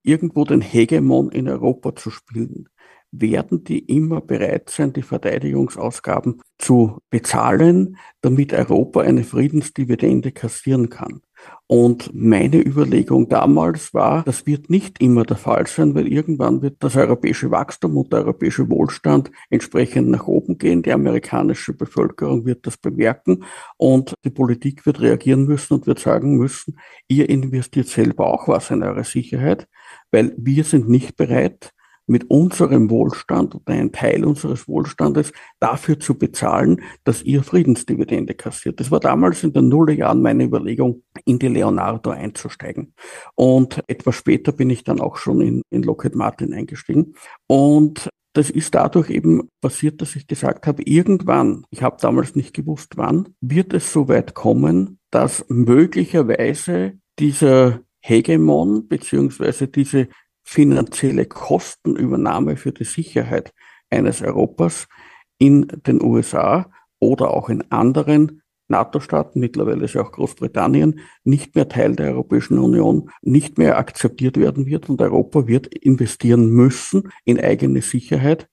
irgendwo 0.02 0.44
den 0.44 0.62
Hegemon 0.62 1.30
in 1.30 1.48
Europa 1.48 1.94
zu 1.94 2.10
spielen? 2.10 2.68
Werden 3.12 3.62
die 3.62 3.78
immer 3.78 4.20
bereit 4.20 4.68
sein, 4.68 4.92
die 4.92 5.02
Verteidigungsausgaben 5.02 6.42
zu 6.58 6.98
bezahlen, 7.08 7.98
damit 8.20 8.52
Europa 8.52 9.02
eine 9.02 9.22
Friedensdividende 9.22 10.32
kassieren 10.32 10.88
kann? 10.88 11.22
Und 11.70 12.14
meine 12.14 12.66
Überlegung 12.66 13.28
damals 13.28 13.92
war, 13.92 14.22
das 14.24 14.46
wird 14.46 14.70
nicht 14.70 15.02
immer 15.02 15.24
der 15.24 15.36
Fall 15.36 15.66
sein, 15.66 15.94
weil 15.94 16.08
irgendwann 16.08 16.62
wird 16.62 16.76
das 16.80 16.96
europäische 16.96 17.50
Wachstum 17.50 17.98
und 17.98 18.10
der 18.10 18.20
europäische 18.20 18.70
Wohlstand 18.70 19.30
entsprechend 19.50 20.08
nach 20.08 20.26
oben 20.26 20.56
gehen. 20.56 20.82
Die 20.82 20.92
amerikanische 20.92 21.74
Bevölkerung 21.74 22.46
wird 22.46 22.66
das 22.66 22.78
bemerken 22.78 23.44
und 23.76 24.14
die 24.24 24.30
Politik 24.30 24.86
wird 24.86 25.02
reagieren 25.02 25.44
müssen 25.44 25.74
und 25.74 25.86
wird 25.86 25.98
sagen 25.98 26.38
müssen, 26.38 26.78
ihr 27.06 27.28
investiert 27.28 27.88
selber 27.88 28.28
auch 28.28 28.48
was 28.48 28.70
in 28.70 28.82
eure 28.82 29.04
Sicherheit, 29.04 29.68
weil 30.10 30.34
wir 30.38 30.64
sind 30.64 30.88
nicht 30.88 31.16
bereit, 31.16 31.74
mit 32.08 32.30
unserem 32.30 32.90
Wohlstand 32.90 33.54
oder 33.54 33.74
einen 33.74 33.92
Teil 33.92 34.24
unseres 34.24 34.66
Wohlstandes 34.66 35.32
dafür 35.60 36.00
zu 36.00 36.18
bezahlen, 36.18 36.82
dass 37.04 37.22
ihr 37.22 37.42
Friedensdividende 37.42 38.34
kassiert. 38.34 38.80
Das 38.80 38.90
war 38.90 39.00
damals 39.00 39.44
in 39.44 39.52
den 39.52 39.68
Nullerjahren 39.68 40.22
meine 40.22 40.44
Überlegung, 40.44 41.02
in 41.24 41.38
die 41.38 41.48
Leonardo 41.48 42.10
einzusteigen. 42.10 42.94
Und 43.34 43.82
etwas 43.86 44.16
später 44.16 44.52
bin 44.52 44.70
ich 44.70 44.84
dann 44.84 45.00
auch 45.00 45.16
schon 45.16 45.40
in, 45.40 45.62
in 45.70 45.82
Lockheed 45.82 46.14
Martin 46.14 46.54
eingestiegen. 46.54 47.14
Und 47.46 48.08
das 48.32 48.50
ist 48.50 48.74
dadurch 48.74 49.10
eben 49.10 49.48
passiert, 49.60 50.00
dass 50.00 50.16
ich 50.16 50.26
gesagt 50.26 50.66
habe, 50.66 50.82
irgendwann, 50.84 51.64
ich 51.70 51.82
habe 51.82 51.96
damals 52.00 52.36
nicht 52.36 52.54
gewusst 52.54 52.96
wann, 52.96 53.34
wird 53.40 53.74
es 53.74 53.92
so 53.92 54.08
weit 54.08 54.34
kommen, 54.34 54.98
dass 55.10 55.44
möglicherweise 55.48 56.98
dieser 57.18 57.80
Hegemon 58.00 58.86
beziehungsweise 58.88 59.68
diese 59.68 60.08
finanzielle 60.48 61.26
Kostenübernahme 61.26 62.56
für 62.56 62.72
die 62.72 62.84
Sicherheit 62.84 63.52
eines 63.90 64.22
Europas 64.22 64.88
in 65.36 65.68
den 65.86 66.02
USA 66.02 66.70
oder 66.98 67.34
auch 67.34 67.50
in 67.50 67.70
anderen 67.70 68.40
NATO-Staaten, 68.68 69.40
mittlerweile 69.40 69.84
ist 69.84 69.92
ja 69.92 70.00
auch 70.00 70.10
Großbritannien, 70.10 71.00
nicht 71.22 71.54
mehr 71.54 71.68
Teil 71.68 71.96
der 71.96 72.12
Europäischen 72.12 72.58
Union, 72.58 73.10
nicht 73.20 73.58
mehr 73.58 73.76
akzeptiert 73.76 74.38
werden 74.38 74.64
wird 74.64 74.88
und 74.88 75.02
Europa 75.02 75.46
wird 75.46 75.66
investieren 75.66 76.48
müssen 76.48 77.12
in 77.26 77.38
eigene 77.38 77.82
Sicherheit, 77.82 78.48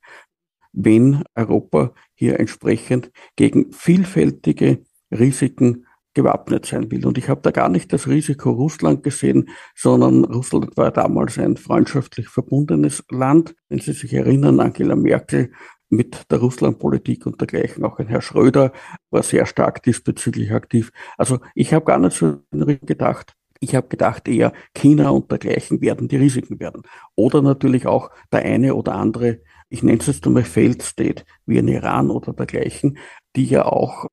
wenn 0.73 1.23
Europa 1.33 1.93
hier 2.13 2.41
entsprechend 2.41 3.09
gegen 3.37 3.71
vielfältige 3.71 4.83
Risiken 5.11 5.85
gewappnet 6.15 6.65
sein 6.65 6.89
will. 6.89 7.05
Und 7.05 7.19
ich 7.19 7.29
habe 7.29 7.41
da 7.41 7.51
gar 7.51 7.69
nicht 7.69 7.93
das 7.93 8.07
Risiko 8.07 8.51
Russland 8.51 9.03
gesehen, 9.03 9.49
sondern 9.75 10.25
Russland 10.25 10.75
war 10.77 10.91
damals 10.91 11.37
ein 11.37 11.57
freundschaftlich 11.57 12.27
verbundenes 12.29 13.03
Land. 13.11 13.53
Wenn 13.69 13.79
Sie 13.79 13.93
sich 13.93 14.13
erinnern, 14.13 14.59
Angela 14.59 14.95
Merkel 14.95 15.51
mit 15.89 16.31
der 16.31 16.39
Russlandpolitik 16.39 17.25
und 17.25 17.39
dergleichen, 17.39 17.83
auch 17.83 17.99
ein 17.99 18.07
Herr 18.07 18.21
Schröder 18.21 18.71
war 19.11 19.21
sehr 19.21 19.45
stark 19.45 19.83
diesbezüglich 19.83 20.51
aktiv. 20.51 20.91
Also 21.17 21.39
ich 21.53 21.73
habe 21.73 21.85
gar 21.85 21.99
nicht 21.99 22.17
so 22.17 22.39
gedacht. 22.51 23.33
Ich 23.59 23.75
habe 23.75 23.87
gedacht, 23.87 24.27
eher 24.27 24.53
China 24.73 25.09
und 25.09 25.31
dergleichen 25.31 25.81
werden 25.81 26.07
die 26.07 26.17
Risiken 26.17 26.59
werden. 26.59 26.83
Oder 27.15 27.41
natürlich 27.41 27.87
auch 27.87 28.09
der 28.31 28.43
eine 28.43 28.75
oder 28.75 28.95
andere, 28.95 29.41
ich 29.69 29.81
nenne 29.83 29.99
es 29.99 30.07
jetzt 30.07 30.25
einmal 30.25 30.43
Failed 30.43 30.81
State, 30.81 31.23
wie 31.45 31.57
in 31.57 31.67
Iran 31.67 32.09
oder 32.09 32.33
dergleichen, 32.33 32.97
die 33.35 33.45
ja 33.45 33.65
auch 33.65 34.07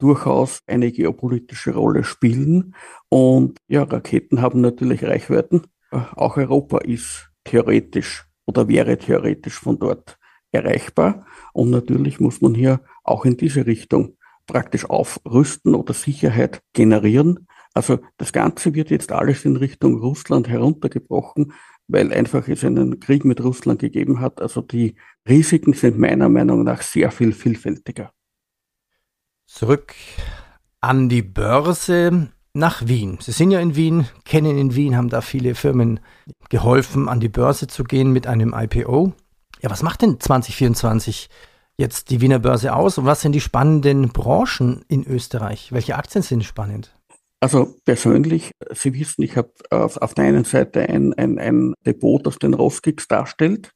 durchaus 0.00 0.60
eine 0.66 0.90
geopolitische 0.90 1.74
Rolle 1.74 2.04
spielen. 2.04 2.74
Und 3.08 3.58
ja, 3.68 3.82
Raketen 3.84 4.40
haben 4.40 4.60
natürlich 4.60 5.04
Reichweiten. 5.04 5.62
Auch 5.90 6.36
Europa 6.36 6.78
ist 6.78 7.30
theoretisch 7.44 8.26
oder 8.46 8.68
wäre 8.68 8.98
theoretisch 8.98 9.58
von 9.58 9.78
dort 9.78 10.18
erreichbar. 10.52 11.26
Und 11.52 11.70
natürlich 11.70 12.20
muss 12.20 12.40
man 12.40 12.54
hier 12.54 12.80
auch 13.04 13.24
in 13.24 13.36
diese 13.36 13.66
Richtung 13.66 14.16
praktisch 14.46 14.84
aufrüsten 14.88 15.74
oder 15.74 15.94
Sicherheit 15.94 16.60
generieren. 16.72 17.46
Also 17.72 18.00
das 18.16 18.32
Ganze 18.32 18.74
wird 18.74 18.90
jetzt 18.90 19.12
alles 19.12 19.44
in 19.44 19.56
Richtung 19.56 19.98
Russland 19.98 20.48
heruntergebrochen, 20.48 21.52
weil 21.86 22.12
einfach 22.12 22.48
es 22.48 22.64
einen 22.64 22.98
Krieg 22.98 23.24
mit 23.24 23.42
Russland 23.42 23.80
gegeben 23.80 24.20
hat. 24.20 24.40
Also 24.40 24.60
die 24.60 24.96
Risiken 25.28 25.72
sind 25.72 25.98
meiner 25.98 26.28
Meinung 26.28 26.64
nach 26.64 26.82
sehr 26.82 27.10
viel 27.12 27.32
vielfältiger. 27.32 28.12
Zurück 29.52 29.94
an 30.80 31.08
die 31.08 31.22
Börse 31.22 32.28
nach 32.54 32.86
Wien. 32.86 33.18
Sie 33.20 33.32
sind 33.32 33.50
ja 33.50 33.58
in 33.58 33.74
Wien, 33.74 34.06
kennen 34.24 34.56
in 34.56 34.76
Wien, 34.76 34.96
haben 34.96 35.08
da 35.08 35.22
viele 35.22 35.56
Firmen 35.56 35.98
geholfen, 36.48 37.08
an 37.08 37.18
die 37.18 37.28
Börse 37.28 37.66
zu 37.66 37.82
gehen 37.82 38.12
mit 38.12 38.28
einem 38.28 38.54
IPO. 38.56 39.12
Ja, 39.60 39.68
was 39.68 39.82
macht 39.82 40.02
denn 40.02 40.20
2024 40.20 41.28
jetzt 41.76 42.10
die 42.10 42.20
Wiener 42.20 42.38
Börse 42.38 42.74
aus 42.74 42.96
und 42.96 43.06
was 43.06 43.22
sind 43.22 43.32
die 43.32 43.40
spannenden 43.40 44.10
Branchen 44.10 44.84
in 44.86 45.04
Österreich? 45.04 45.72
Welche 45.72 45.96
Aktien 45.96 46.22
sind 46.22 46.44
spannend? 46.44 46.94
Also 47.40 47.74
persönlich, 47.84 48.52
Sie 48.72 48.94
wissen, 48.94 49.22
ich 49.22 49.36
habe 49.36 49.50
auf, 49.70 50.14
der 50.14 50.24
einen 50.24 50.44
Seite 50.44 50.88
ein, 50.88 51.12
ein, 51.14 51.38
ein 51.38 51.74
Depot, 51.84 52.24
das 52.24 52.38
den 52.38 52.54
Roskix 52.54 53.08
darstellt. 53.08 53.72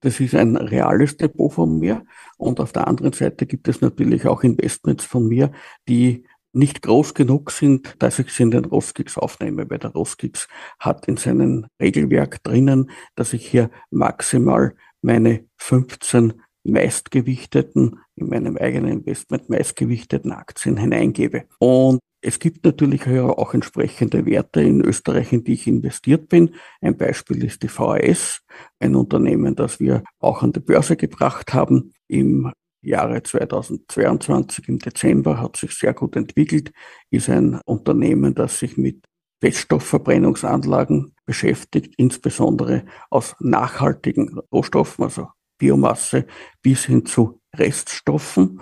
Das 0.00 0.18
ist 0.18 0.34
ein 0.34 0.56
reales 0.56 1.16
Depot 1.16 1.52
von 1.52 1.78
mir. 1.78 2.04
Und 2.42 2.58
auf 2.58 2.72
der 2.72 2.88
anderen 2.88 3.12
Seite 3.12 3.46
gibt 3.46 3.68
es 3.68 3.80
natürlich 3.80 4.26
auch 4.26 4.42
Investments 4.42 5.04
von 5.04 5.28
mir, 5.28 5.52
die 5.88 6.26
nicht 6.52 6.82
groß 6.82 7.14
genug 7.14 7.52
sind, 7.52 7.94
dass 8.00 8.18
ich 8.18 8.30
sie 8.32 8.42
in 8.42 8.50
den 8.50 8.64
Rostgigs 8.64 9.16
aufnehme, 9.16 9.70
weil 9.70 9.78
der 9.78 9.90
Rostgigs 9.92 10.48
hat 10.78 11.06
in 11.06 11.16
seinem 11.16 11.66
Regelwerk 11.80 12.42
drinnen, 12.42 12.90
dass 13.14 13.32
ich 13.32 13.46
hier 13.46 13.70
maximal 13.90 14.74
meine 15.00 15.46
15 15.56 16.34
meistgewichteten, 16.64 17.98
in 18.16 18.28
meinem 18.28 18.56
eigenen 18.56 18.92
Investment 18.92 19.48
meistgewichteten 19.48 20.32
Aktien 20.32 20.76
hineingebe. 20.76 21.44
Und 21.58 22.00
es 22.20 22.38
gibt 22.38 22.64
natürlich 22.64 23.06
auch 23.08 23.52
entsprechende 23.52 24.24
Werte 24.26 24.62
in 24.62 24.80
Österreich, 24.80 25.32
in 25.32 25.42
die 25.42 25.54
ich 25.54 25.66
investiert 25.66 26.28
bin. 26.28 26.54
Ein 26.80 26.96
Beispiel 26.96 27.44
ist 27.44 27.62
die 27.64 27.68
VAS, 27.68 28.42
ein 28.78 28.94
Unternehmen, 28.94 29.56
das 29.56 29.80
wir 29.80 30.04
auch 30.20 30.42
an 30.42 30.52
die 30.52 30.60
Börse 30.60 30.96
gebracht 30.96 31.52
haben 31.52 31.92
im 32.06 32.52
Jahre 32.82 33.22
2022 33.22 34.68
im 34.68 34.78
Dezember 34.78 35.40
hat 35.40 35.56
sich 35.56 35.72
sehr 35.72 35.94
gut 35.94 36.16
entwickelt, 36.16 36.72
ist 37.10 37.28
ein 37.28 37.60
Unternehmen, 37.64 38.34
das 38.34 38.58
sich 38.58 38.76
mit 38.76 39.04
Feststoffverbrennungsanlagen 39.40 41.14
beschäftigt, 41.24 41.94
insbesondere 41.96 42.84
aus 43.10 43.34
nachhaltigen 43.40 44.38
Rohstoffen, 44.52 45.04
also 45.04 45.28
Biomasse 45.62 46.26
bis 46.60 46.86
hin 46.86 47.06
zu 47.06 47.40
Reststoffen. 47.54 48.60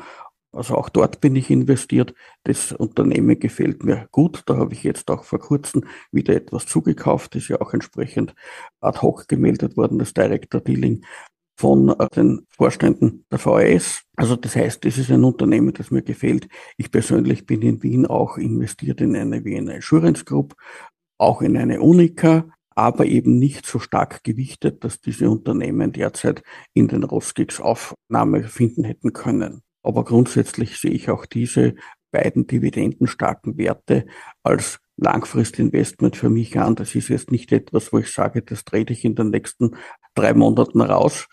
Also 0.53 0.75
auch 0.75 0.91
dort 0.91 1.23
bin 1.23 1.35
ich 1.35 1.51
investiert. 1.51 2.13
Das 2.45 2.73
Unternehmen 2.73 3.39
gefällt 3.39 3.85
mir 3.85 4.07
gut. 4.11 4.43
Da 4.45 4.59
habe 4.59 4.75
ich 4.75 4.83
jetzt 4.83 5.11
auch 5.11 5.25
vor 5.25 5.39
kurzem 5.39 5.85
wieder 6.13 6.35
etwas 6.35 6.67
zugekauft. 6.67 7.37
Ist 7.37 7.49
ja 7.49 7.59
auch 7.63 7.73
entsprechend 7.73 8.35
ad 8.83 9.01
hoc 9.01 9.29
gemeldet 9.29 9.79
worden, 9.79 9.99
das 9.99 10.13
Director 10.13 10.61
Dealing 10.61 11.07
von 11.57 11.89
äh, 11.89 12.09
den 12.15 12.47
Vorständen 12.51 13.25
der 13.33 13.43
VAS. 13.43 14.03
Also 14.17 14.37
das 14.37 14.55
heißt, 14.55 14.85
das 14.85 14.99
ist 14.99 15.11
ein 15.11 15.25
Unternehmen, 15.25 15.73
das 15.73 15.91
mir 15.91 16.03
gefällt. 16.03 16.49
Ich 16.77 16.91
persönlich 16.91 17.47
bin 17.47 17.63
in 17.63 17.83
Wien 17.83 18.05
auch 18.05 18.37
investiert 18.37 19.01
in 19.01 19.17
eine 19.17 19.43
Wiener 19.45 19.75
Insurance 19.75 20.27
Group, 20.27 20.55
auch 21.17 21.41
in 21.41 21.57
eine 21.57 21.81
Unica, 21.81 22.51
aber 22.81 23.05
eben 23.05 23.39
nicht 23.39 23.67
so 23.67 23.79
stark 23.79 24.25
gewichtet, 24.25 24.85
dass 24.85 25.03
diese 25.03 25.29
Unternehmen 25.29 25.93
derzeit 25.93 26.43
in 26.73 26.89
den 26.89 27.05
Roskix 27.05 27.61
Aufnahme 27.61 28.45
finden 28.45 28.85
hätten 28.85 29.13
können. 29.13 29.61
Aber 29.83 30.03
grundsätzlich 30.03 30.79
sehe 30.79 30.93
ich 30.93 31.11
auch 31.11 31.27
diese 31.27 31.75
beiden 32.11 32.47
dividendenstarken 32.47 33.59
Werte 33.59 34.07
als 34.43 34.79
Langfristinvestment 34.97 36.17
für 36.17 36.31
mich 36.31 36.59
an. 36.59 36.75
Das 36.75 36.95
ist 36.95 37.09
jetzt 37.09 37.31
nicht 37.31 37.53
etwas, 37.53 37.93
wo 37.93 37.99
ich 37.99 38.11
sage, 38.11 38.41
das 38.41 38.65
trete 38.65 38.95
ich 38.95 39.05
in 39.05 39.15
den 39.15 39.29
nächsten 39.29 39.77
drei 40.15 40.33
Monaten 40.33 40.81
raus, 40.81 41.29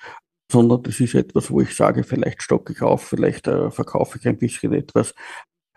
sondern 0.51 0.84
das 0.84 1.00
ist 1.00 1.16
etwas, 1.16 1.50
wo 1.50 1.62
ich 1.62 1.74
sage, 1.74 2.04
vielleicht 2.04 2.44
stocke 2.44 2.74
ich 2.74 2.82
auf, 2.82 3.04
vielleicht 3.04 3.48
äh, 3.48 3.72
verkaufe 3.72 4.18
ich 4.20 4.27
ein 4.27 4.38
bisschen 4.38 4.74
etwas, 4.74 5.16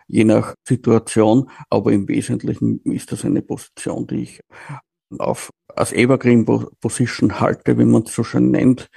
je 0.07 0.25
nach 0.25 0.53
Situation. 0.67 1.49
Aber 1.69 1.93
im 1.93 2.09
Wesentlichen 2.09 2.81
ist 2.83 3.13
das 3.13 3.23
eine 3.23 3.41
Position, 3.41 4.05
die 4.05 4.23
ich 4.23 4.41
auf 5.19 5.49
als 5.75 5.93
Evergreen 5.93 6.45
Position 6.45 7.39
halte, 7.39 7.77
wie 7.77 7.85
man 7.85 8.03
es 8.03 8.13
so 8.13 8.23
schön 8.23 8.51
nennt, 8.51 8.89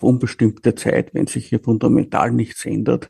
unbestimmte 0.00 0.74
Zeit, 0.74 1.14
wenn 1.14 1.26
sich 1.26 1.46
hier 1.46 1.60
fundamental 1.60 2.32
nichts 2.32 2.64
ändert, 2.64 3.08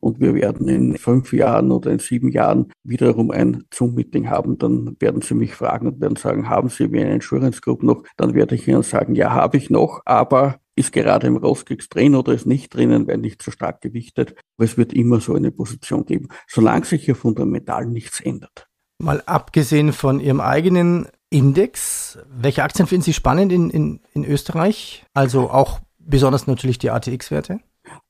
und 0.00 0.20
wir 0.20 0.34
werden 0.34 0.68
in 0.68 0.96
fünf 0.96 1.32
Jahren 1.32 1.72
oder 1.72 1.90
in 1.90 1.98
sieben 1.98 2.30
Jahren 2.30 2.72
wiederum 2.84 3.30
ein 3.30 3.64
Zoom-Meeting 3.72 4.30
haben, 4.30 4.58
dann 4.58 4.96
werden 5.00 5.22
Sie 5.22 5.34
mich 5.34 5.54
fragen 5.54 5.88
und 5.88 6.00
werden 6.00 6.16
sagen, 6.16 6.48
haben 6.48 6.68
Sie 6.68 6.92
wie 6.92 7.00
eine 7.00 7.14
Insurance 7.14 7.60
Group 7.60 7.82
noch? 7.82 8.04
Dann 8.16 8.34
werde 8.34 8.54
ich 8.54 8.68
Ihnen 8.68 8.82
sagen, 8.82 9.14
ja, 9.14 9.32
habe 9.32 9.56
ich 9.56 9.70
noch, 9.70 10.02
aber 10.04 10.60
ist 10.76 10.92
gerade 10.92 11.26
im 11.26 11.36
Roskix 11.36 11.88
drin 11.88 12.14
oder 12.14 12.32
ist 12.32 12.46
nicht 12.46 12.72
drinnen, 12.72 13.08
weil 13.08 13.18
nicht 13.18 13.42
so 13.42 13.50
stark 13.50 13.80
gewichtet. 13.80 14.36
Aber 14.56 14.64
es 14.64 14.78
wird 14.78 14.92
immer 14.92 15.20
so 15.20 15.34
eine 15.34 15.50
Position 15.50 16.04
geben, 16.04 16.28
solange 16.46 16.84
sich 16.84 17.04
hier 17.04 17.16
fundamental 17.16 17.86
nichts 17.86 18.20
ändert. 18.20 18.68
Mal 19.00 19.22
abgesehen 19.26 19.92
von 19.92 20.20
Ihrem 20.20 20.40
eigenen 20.40 21.08
Index, 21.30 22.18
welche 22.28 22.62
Aktien 22.62 22.86
finden 22.86 23.02
Sie 23.02 23.12
spannend 23.12 23.52
in, 23.52 23.70
in, 23.70 24.00
in 24.12 24.24
Österreich? 24.24 25.04
Also 25.14 25.50
auch 25.50 25.80
besonders 25.98 26.46
natürlich 26.46 26.78
die 26.78 26.90
ATX-Werte? 26.90 27.60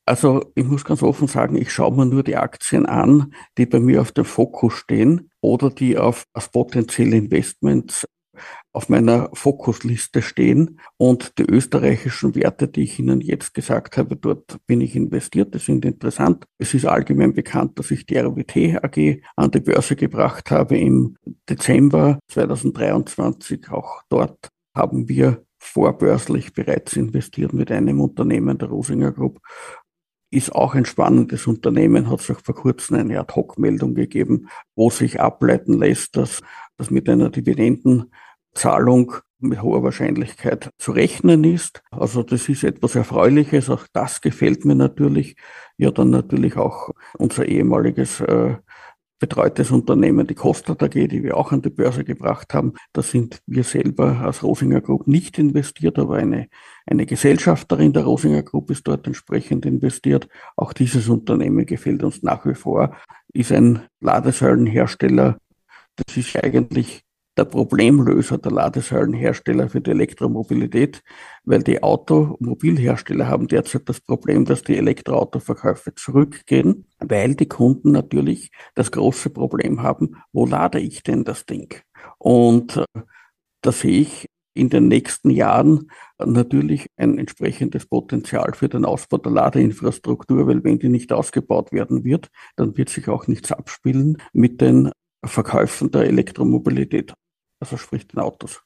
Also 0.06 0.50
ich 0.54 0.64
muss 0.64 0.84
ganz 0.84 1.02
offen 1.02 1.28
sagen, 1.28 1.56
ich 1.56 1.72
schaue 1.72 1.94
mir 1.94 2.06
nur 2.06 2.22
die 2.22 2.36
Aktien 2.36 2.86
an, 2.86 3.34
die 3.58 3.66
bei 3.66 3.80
mir 3.80 4.00
auf 4.00 4.12
dem 4.12 4.24
Fokus 4.24 4.74
stehen 4.74 5.30
oder 5.40 5.70
die 5.70 5.98
auf, 5.98 6.24
als 6.32 6.48
potenzielle 6.48 7.16
Investments 7.16 8.06
auf 8.72 8.88
meiner 8.88 9.30
Fokusliste 9.32 10.22
stehen. 10.22 10.80
Und 10.96 11.38
die 11.38 11.44
österreichischen 11.44 12.34
Werte, 12.34 12.68
die 12.68 12.82
ich 12.82 12.98
Ihnen 12.98 13.20
jetzt 13.20 13.54
gesagt 13.54 13.96
habe, 13.96 14.16
dort 14.16 14.58
bin 14.66 14.80
ich 14.80 14.96
investiert, 14.96 15.54
die 15.54 15.58
sind 15.58 15.84
interessant. 15.84 16.44
Es 16.58 16.74
ist 16.74 16.86
allgemein 16.86 17.34
bekannt, 17.34 17.78
dass 17.78 17.90
ich 17.90 18.06
die 18.06 18.16
RWT 18.16 18.82
AG 18.82 19.22
an 19.36 19.50
die 19.50 19.60
Börse 19.60 19.96
gebracht 19.96 20.50
habe 20.50 20.78
im 20.78 21.16
Dezember 21.48 22.18
2023. 22.28 23.70
Auch 23.70 24.02
dort 24.08 24.48
haben 24.74 25.08
wir 25.08 25.42
vorbörslich 25.58 26.52
bereits 26.52 26.96
investiert 26.96 27.52
mit 27.52 27.70
einem 27.70 28.00
Unternehmen 28.00 28.58
der 28.58 28.68
Rosinger 28.68 29.12
Group. 29.12 29.40
Ist 30.30 30.54
auch 30.54 30.74
ein 30.74 30.84
spannendes 30.84 31.46
Unternehmen, 31.46 32.10
hat 32.10 32.20
es 32.20 32.30
auch 32.30 32.40
vor 32.42 32.54
kurzem 32.54 32.96
eine 32.96 33.18
Ad-Hoc-Meldung 33.20 33.94
gegeben, 33.94 34.48
wo 34.76 34.90
sich 34.90 35.20
ableiten 35.20 35.78
lässt, 35.78 36.16
dass, 36.16 36.42
dass 36.76 36.90
mit 36.90 37.08
einer 37.08 37.30
Dividendenzahlung 38.58 39.14
mit 39.40 39.62
hoher 39.62 39.84
Wahrscheinlichkeit 39.84 40.70
zu 40.78 40.92
rechnen 40.92 41.44
ist. 41.44 41.82
Also 41.90 42.24
das 42.24 42.48
ist 42.48 42.64
etwas 42.64 42.96
Erfreuliches, 42.96 43.70
auch 43.70 43.86
das 43.92 44.20
gefällt 44.20 44.64
mir 44.64 44.74
natürlich. 44.74 45.36
Ja, 45.76 45.92
dann 45.92 46.10
natürlich 46.10 46.56
auch 46.56 46.90
unser 47.18 47.46
ehemaliges 47.46 48.20
äh, 48.20 48.56
betreutes 49.20 49.70
Unternehmen, 49.70 50.26
die 50.26 50.34
Costa 50.34 50.72
AG, 50.72 50.90
die 50.90 51.22
wir 51.22 51.36
auch 51.36 51.52
an 51.52 51.62
die 51.62 51.70
Börse 51.70 52.04
gebracht 52.04 52.52
haben. 52.52 52.74
Da 52.92 53.02
sind 53.02 53.40
wir 53.46 53.62
selber 53.62 54.20
als 54.20 54.42
Rosinger 54.42 54.80
Group 54.80 55.06
nicht 55.06 55.38
investiert, 55.38 55.98
aber 55.98 56.16
eine, 56.16 56.48
eine 56.86 57.06
Gesellschafterin 57.06 57.92
der 57.92 58.04
Rosinger 58.04 58.42
Group 58.42 58.70
ist 58.70 58.88
dort 58.88 59.06
entsprechend 59.06 59.66
investiert. 59.66 60.28
Auch 60.56 60.72
dieses 60.72 61.08
Unternehmen 61.08 61.64
gefällt 61.66 62.02
uns 62.02 62.22
nach 62.22 62.44
wie 62.44 62.54
vor, 62.54 62.96
ist 63.32 63.52
ein 63.52 63.82
Ladesäulenhersteller. 64.00 65.38
Das 65.96 66.16
ist 66.16 66.36
eigentlich 66.36 67.04
der 67.38 67.44
Problemlöser 67.44 68.36
der 68.36 68.50
Ladesäulenhersteller 68.50 69.68
für 69.68 69.80
die 69.80 69.92
Elektromobilität, 69.92 71.04
weil 71.44 71.62
die 71.62 71.82
Automobilhersteller 71.82 73.28
haben 73.28 73.46
derzeit 73.46 73.88
das 73.88 74.00
Problem, 74.00 74.44
dass 74.44 74.64
die 74.64 74.76
Elektroautoverkäufe 74.76 75.94
zurückgehen, 75.94 76.86
weil 76.98 77.36
die 77.36 77.46
Kunden 77.46 77.92
natürlich 77.92 78.50
das 78.74 78.90
große 78.90 79.30
Problem 79.30 79.82
haben, 79.82 80.16
wo 80.32 80.46
lade 80.46 80.80
ich 80.80 81.04
denn 81.04 81.22
das 81.22 81.46
Ding? 81.46 81.72
Und 82.18 82.76
äh, 82.76 82.84
da 83.62 83.70
sehe 83.70 84.00
ich 84.00 84.26
in 84.54 84.68
den 84.68 84.88
nächsten 84.88 85.30
Jahren 85.30 85.92
natürlich 86.18 86.88
ein 86.96 87.18
entsprechendes 87.18 87.86
Potenzial 87.86 88.54
für 88.54 88.68
den 88.68 88.84
Ausbau 88.84 89.18
der 89.18 89.30
Ladeinfrastruktur, 89.30 90.48
weil 90.48 90.64
wenn 90.64 90.80
die 90.80 90.88
nicht 90.88 91.12
ausgebaut 91.12 91.70
werden 91.70 92.02
wird, 92.02 92.28
dann 92.56 92.76
wird 92.76 92.88
sich 92.88 93.06
auch 93.06 93.28
nichts 93.28 93.52
abspielen 93.52 94.18
mit 94.32 94.60
den 94.60 94.90
Verkäufen 95.24 95.92
der 95.92 96.04
Elektromobilität 96.04 97.14
also 97.60 97.76
sprich 97.76 98.06
den 98.08 98.20
Autos. 98.20 98.62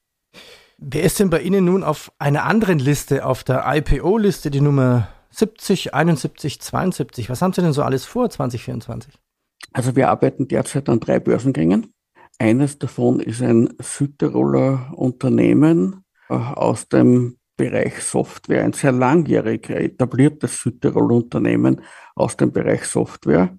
Wer 0.78 1.04
ist 1.04 1.20
denn 1.20 1.30
bei 1.30 1.40
Ihnen 1.40 1.64
nun 1.64 1.84
auf 1.84 2.12
einer 2.18 2.44
anderen 2.44 2.78
Liste, 2.78 3.24
auf 3.24 3.44
der 3.44 3.64
IPO-Liste, 3.66 4.50
die 4.50 4.60
Nummer 4.60 5.08
70, 5.30 5.94
71, 5.94 6.60
72? 6.60 7.30
Was 7.30 7.40
haben 7.40 7.52
Sie 7.52 7.62
denn 7.62 7.72
so 7.72 7.82
alles 7.82 8.04
vor 8.04 8.28
2024? 8.28 9.14
Also 9.72 9.94
wir 9.94 10.08
arbeiten 10.08 10.48
derzeit 10.48 10.88
an 10.88 11.00
drei 11.00 11.20
Börsengängen. 11.20 11.94
Eines 12.38 12.78
davon 12.78 13.20
ist 13.20 13.42
ein 13.42 13.72
Südtiroler 13.80 14.92
Unternehmen 14.96 16.04
äh, 16.28 16.34
aus 16.34 16.88
dem 16.88 17.36
Bereich 17.56 18.02
Software, 18.02 18.64
ein 18.64 18.72
sehr 18.72 18.92
langjährig 18.92 19.70
etabliertes 19.70 20.62
Südtiroler 20.62 21.16
Unternehmen 21.16 21.82
aus 22.16 22.36
dem 22.36 22.50
Bereich 22.50 22.84
Software, 22.84 23.56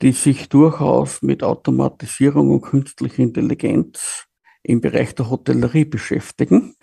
die 0.00 0.12
sich 0.12 0.48
durchaus 0.48 1.22
mit 1.22 1.42
Automatisierung 1.42 2.50
und 2.50 2.62
künstlicher 2.62 3.22
Intelligenz 3.22 4.26
im 4.66 4.80
Bereich 4.80 5.14
der 5.14 5.30
Hotellerie 5.30 5.84
beschäftigen. 5.84 6.74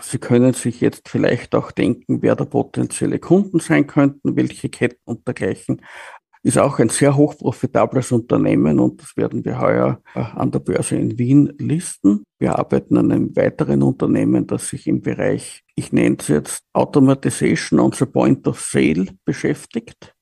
Sie 0.00 0.18
können 0.18 0.54
sich 0.54 0.80
jetzt 0.80 1.08
vielleicht 1.08 1.54
auch 1.54 1.70
denken, 1.70 2.22
wer 2.22 2.36
da 2.36 2.44
potenzielle 2.44 3.18
Kunden 3.18 3.60
sein 3.60 3.86
könnten, 3.86 4.36
welche 4.36 4.68
Ketten 4.68 5.02
und 5.04 5.26
dergleichen. 5.26 5.82
Ist 6.42 6.58
auch 6.58 6.78
ein 6.78 6.90
sehr 6.90 7.16
hochprofitables 7.16 8.12
Unternehmen 8.12 8.78
und 8.78 9.00
das 9.00 9.16
werden 9.16 9.44
wir 9.44 9.60
heuer 9.60 10.00
äh, 10.14 10.20
an 10.20 10.50
der 10.50 10.58
Börse 10.58 10.96
in 10.96 11.18
Wien 11.18 11.52
listen. 11.58 12.24
Wir 12.38 12.58
arbeiten 12.58 12.98
an 12.98 13.10
einem 13.10 13.34
weiteren 13.34 13.82
Unternehmen, 13.82 14.46
das 14.46 14.68
sich 14.68 14.86
im 14.86 15.00
Bereich, 15.00 15.64
ich 15.74 15.92
nenne 15.92 16.16
es 16.20 16.28
jetzt 16.28 16.64
Automatization 16.74 17.80
on 17.80 17.92
the 17.92 18.04
Point 18.04 18.46
of 18.46 18.60
Sale 18.60 19.06
beschäftigt 19.24 20.13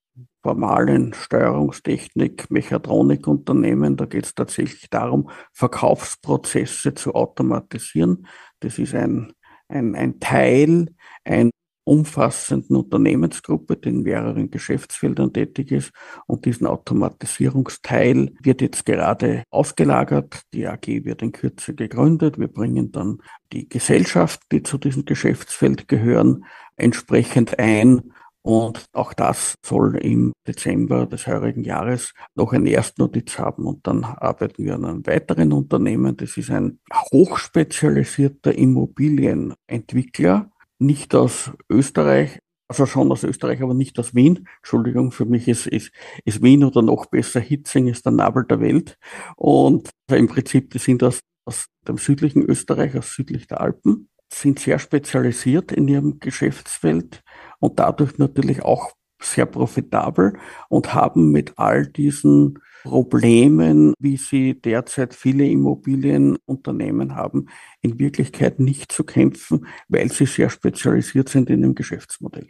formalen 0.42 1.14
Steuerungstechnik, 1.14 2.50
Mechatronikunternehmen. 2.50 3.96
Da 3.96 4.06
geht 4.06 4.26
es 4.26 4.34
tatsächlich 4.34 4.90
darum, 4.90 5.30
Verkaufsprozesse 5.52 6.94
zu 6.94 7.14
automatisieren. 7.14 8.26
Das 8.60 8.78
ist 8.78 8.94
ein, 8.94 9.32
ein, 9.68 9.94
ein 9.94 10.20
Teil, 10.20 10.94
ein 11.24 11.50
umfassenden 11.84 12.76
Unternehmensgruppe, 12.76 13.76
die 13.76 13.88
in 13.88 14.02
mehreren 14.02 14.50
Geschäftsfeldern 14.50 15.32
tätig 15.32 15.72
ist. 15.72 15.90
Und 16.26 16.44
diesen 16.44 16.66
Automatisierungsteil 16.66 18.32
wird 18.40 18.60
jetzt 18.60 18.86
gerade 18.86 19.42
ausgelagert. 19.50 20.42
Die 20.52 20.66
AG 20.66 20.86
wird 20.86 21.22
in 21.22 21.32
Kürze 21.32 21.74
gegründet. 21.74 22.38
Wir 22.38 22.48
bringen 22.48 22.92
dann 22.92 23.18
die 23.52 23.68
Gesellschaft, 23.68 24.40
die 24.52 24.62
zu 24.62 24.78
diesem 24.78 25.04
Geschäftsfeld 25.04 25.88
gehören, 25.88 26.44
entsprechend 26.76 27.58
ein. 27.58 28.12
Und 28.44 28.86
auch 28.92 29.12
das 29.14 29.54
soll 29.64 29.96
im 29.96 30.32
Dezember 30.46 31.06
des 31.06 31.26
heurigen 31.28 31.62
Jahres 31.62 32.12
noch 32.34 32.52
eine 32.52 32.70
Erstnotiz 32.70 33.38
haben. 33.38 33.66
Und 33.66 33.86
dann 33.86 34.04
arbeiten 34.04 34.64
wir 34.64 34.74
an 34.74 34.84
einem 34.84 35.06
weiteren 35.06 35.52
Unternehmen. 35.52 36.16
Das 36.16 36.36
ist 36.36 36.50
ein 36.50 36.80
hochspezialisierter 37.12 38.52
Immobilienentwickler, 38.54 40.50
nicht 40.80 41.14
aus 41.14 41.52
Österreich, 41.70 42.40
also 42.68 42.86
schon 42.86 43.12
aus 43.12 43.22
Österreich, 43.22 43.62
aber 43.62 43.74
nicht 43.74 43.98
aus 43.98 44.14
Wien. 44.14 44.48
Entschuldigung, 44.58 45.12
für 45.12 45.26
mich 45.26 45.46
ist, 45.46 45.66
ist, 45.66 45.92
ist 46.24 46.42
Wien 46.42 46.64
oder 46.64 46.82
noch 46.82 47.06
besser 47.06 47.40
Hitzing 47.40 47.86
ist 47.86 48.06
der 48.06 48.12
Nabel 48.12 48.44
der 48.44 48.60
Welt. 48.60 48.98
Und 49.36 49.90
im 50.10 50.26
Prinzip, 50.26 50.70
die 50.70 50.78
sind 50.78 51.04
aus, 51.04 51.20
aus 51.44 51.66
dem 51.86 51.98
südlichen 51.98 52.42
Österreich, 52.42 52.96
aus 52.96 53.14
südlich 53.14 53.46
der 53.46 53.60
Alpen, 53.60 54.08
sind 54.32 54.58
sehr 54.58 54.78
spezialisiert 54.78 55.70
in 55.72 55.86
ihrem 55.86 56.18
Geschäftsfeld 56.18 57.22
und 57.62 57.78
dadurch 57.78 58.18
natürlich 58.18 58.62
auch 58.62 58.90
sehr 59.22 59.46
profitabel 59.46 60.36
und 60.68 60.94
haben 60.94 61.30
mit 61.30 61.56
all 61.56 61.86
diesen 61.86 62.58
Problemen, 62.82 63.94
wie 64.00 64.16
sie 64.16 64.60
derzeit 64.60 65.14
viele 65.14 65.46
Immobilienunternehmen 65.46 67.14
haben, 67.14 67.46
in 67.80 68.00
Wirklichkeit 68.00 68.58
nicht 68.58 68.90
zu 68.90 69.04
kämpfen, 69.04 69.66
weil 69.86 70.10
sie 70.10 70.26
sehr 70.26 70.50
spezialisiert 70.50 71.28
sind 71.28 71.50
in 71.50 71.62
dem 71.62 71.76
Geschäftsmodell. 71.76 72.48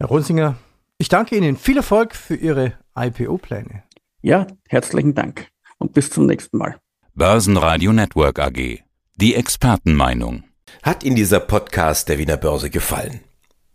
Herr 0.00 0.08
Ronsinger, 0.08 0.56
ich 0.98 1.08
danke 1.08 1.36
Ihnen. 1.36 1.56
Viel 1.56 1.76
Erfolg 1.76 2.16
für 2.16 2.34
Ihre 2.34 2.72
IPO-Pläne. 2.96 3.84
Ja, 4.20 4.48
herzlichen 4.68 5.14
Dank 5.14 5.46
und 5.78 5.92
bis 5.92 6.10
zum 6.10 6.26
nächsten 6.26 6.58
Mal. 6.58 6.80
Börsenradio 7.14 7.92
Network 7.92 8.40
AG. 8.40 8.80
Die 9.14 9.36
Expertenmeinung. 9.36 10.42
Hat 10.82 11.04
Ihnen 11.04 11.14
dieser 11.14 11.38
Podcast 11.38 12.08
der 12.08 12.18
Wiener 12.18 12.36
Börse 12.36 12.68
gefallen? 12.68 13.20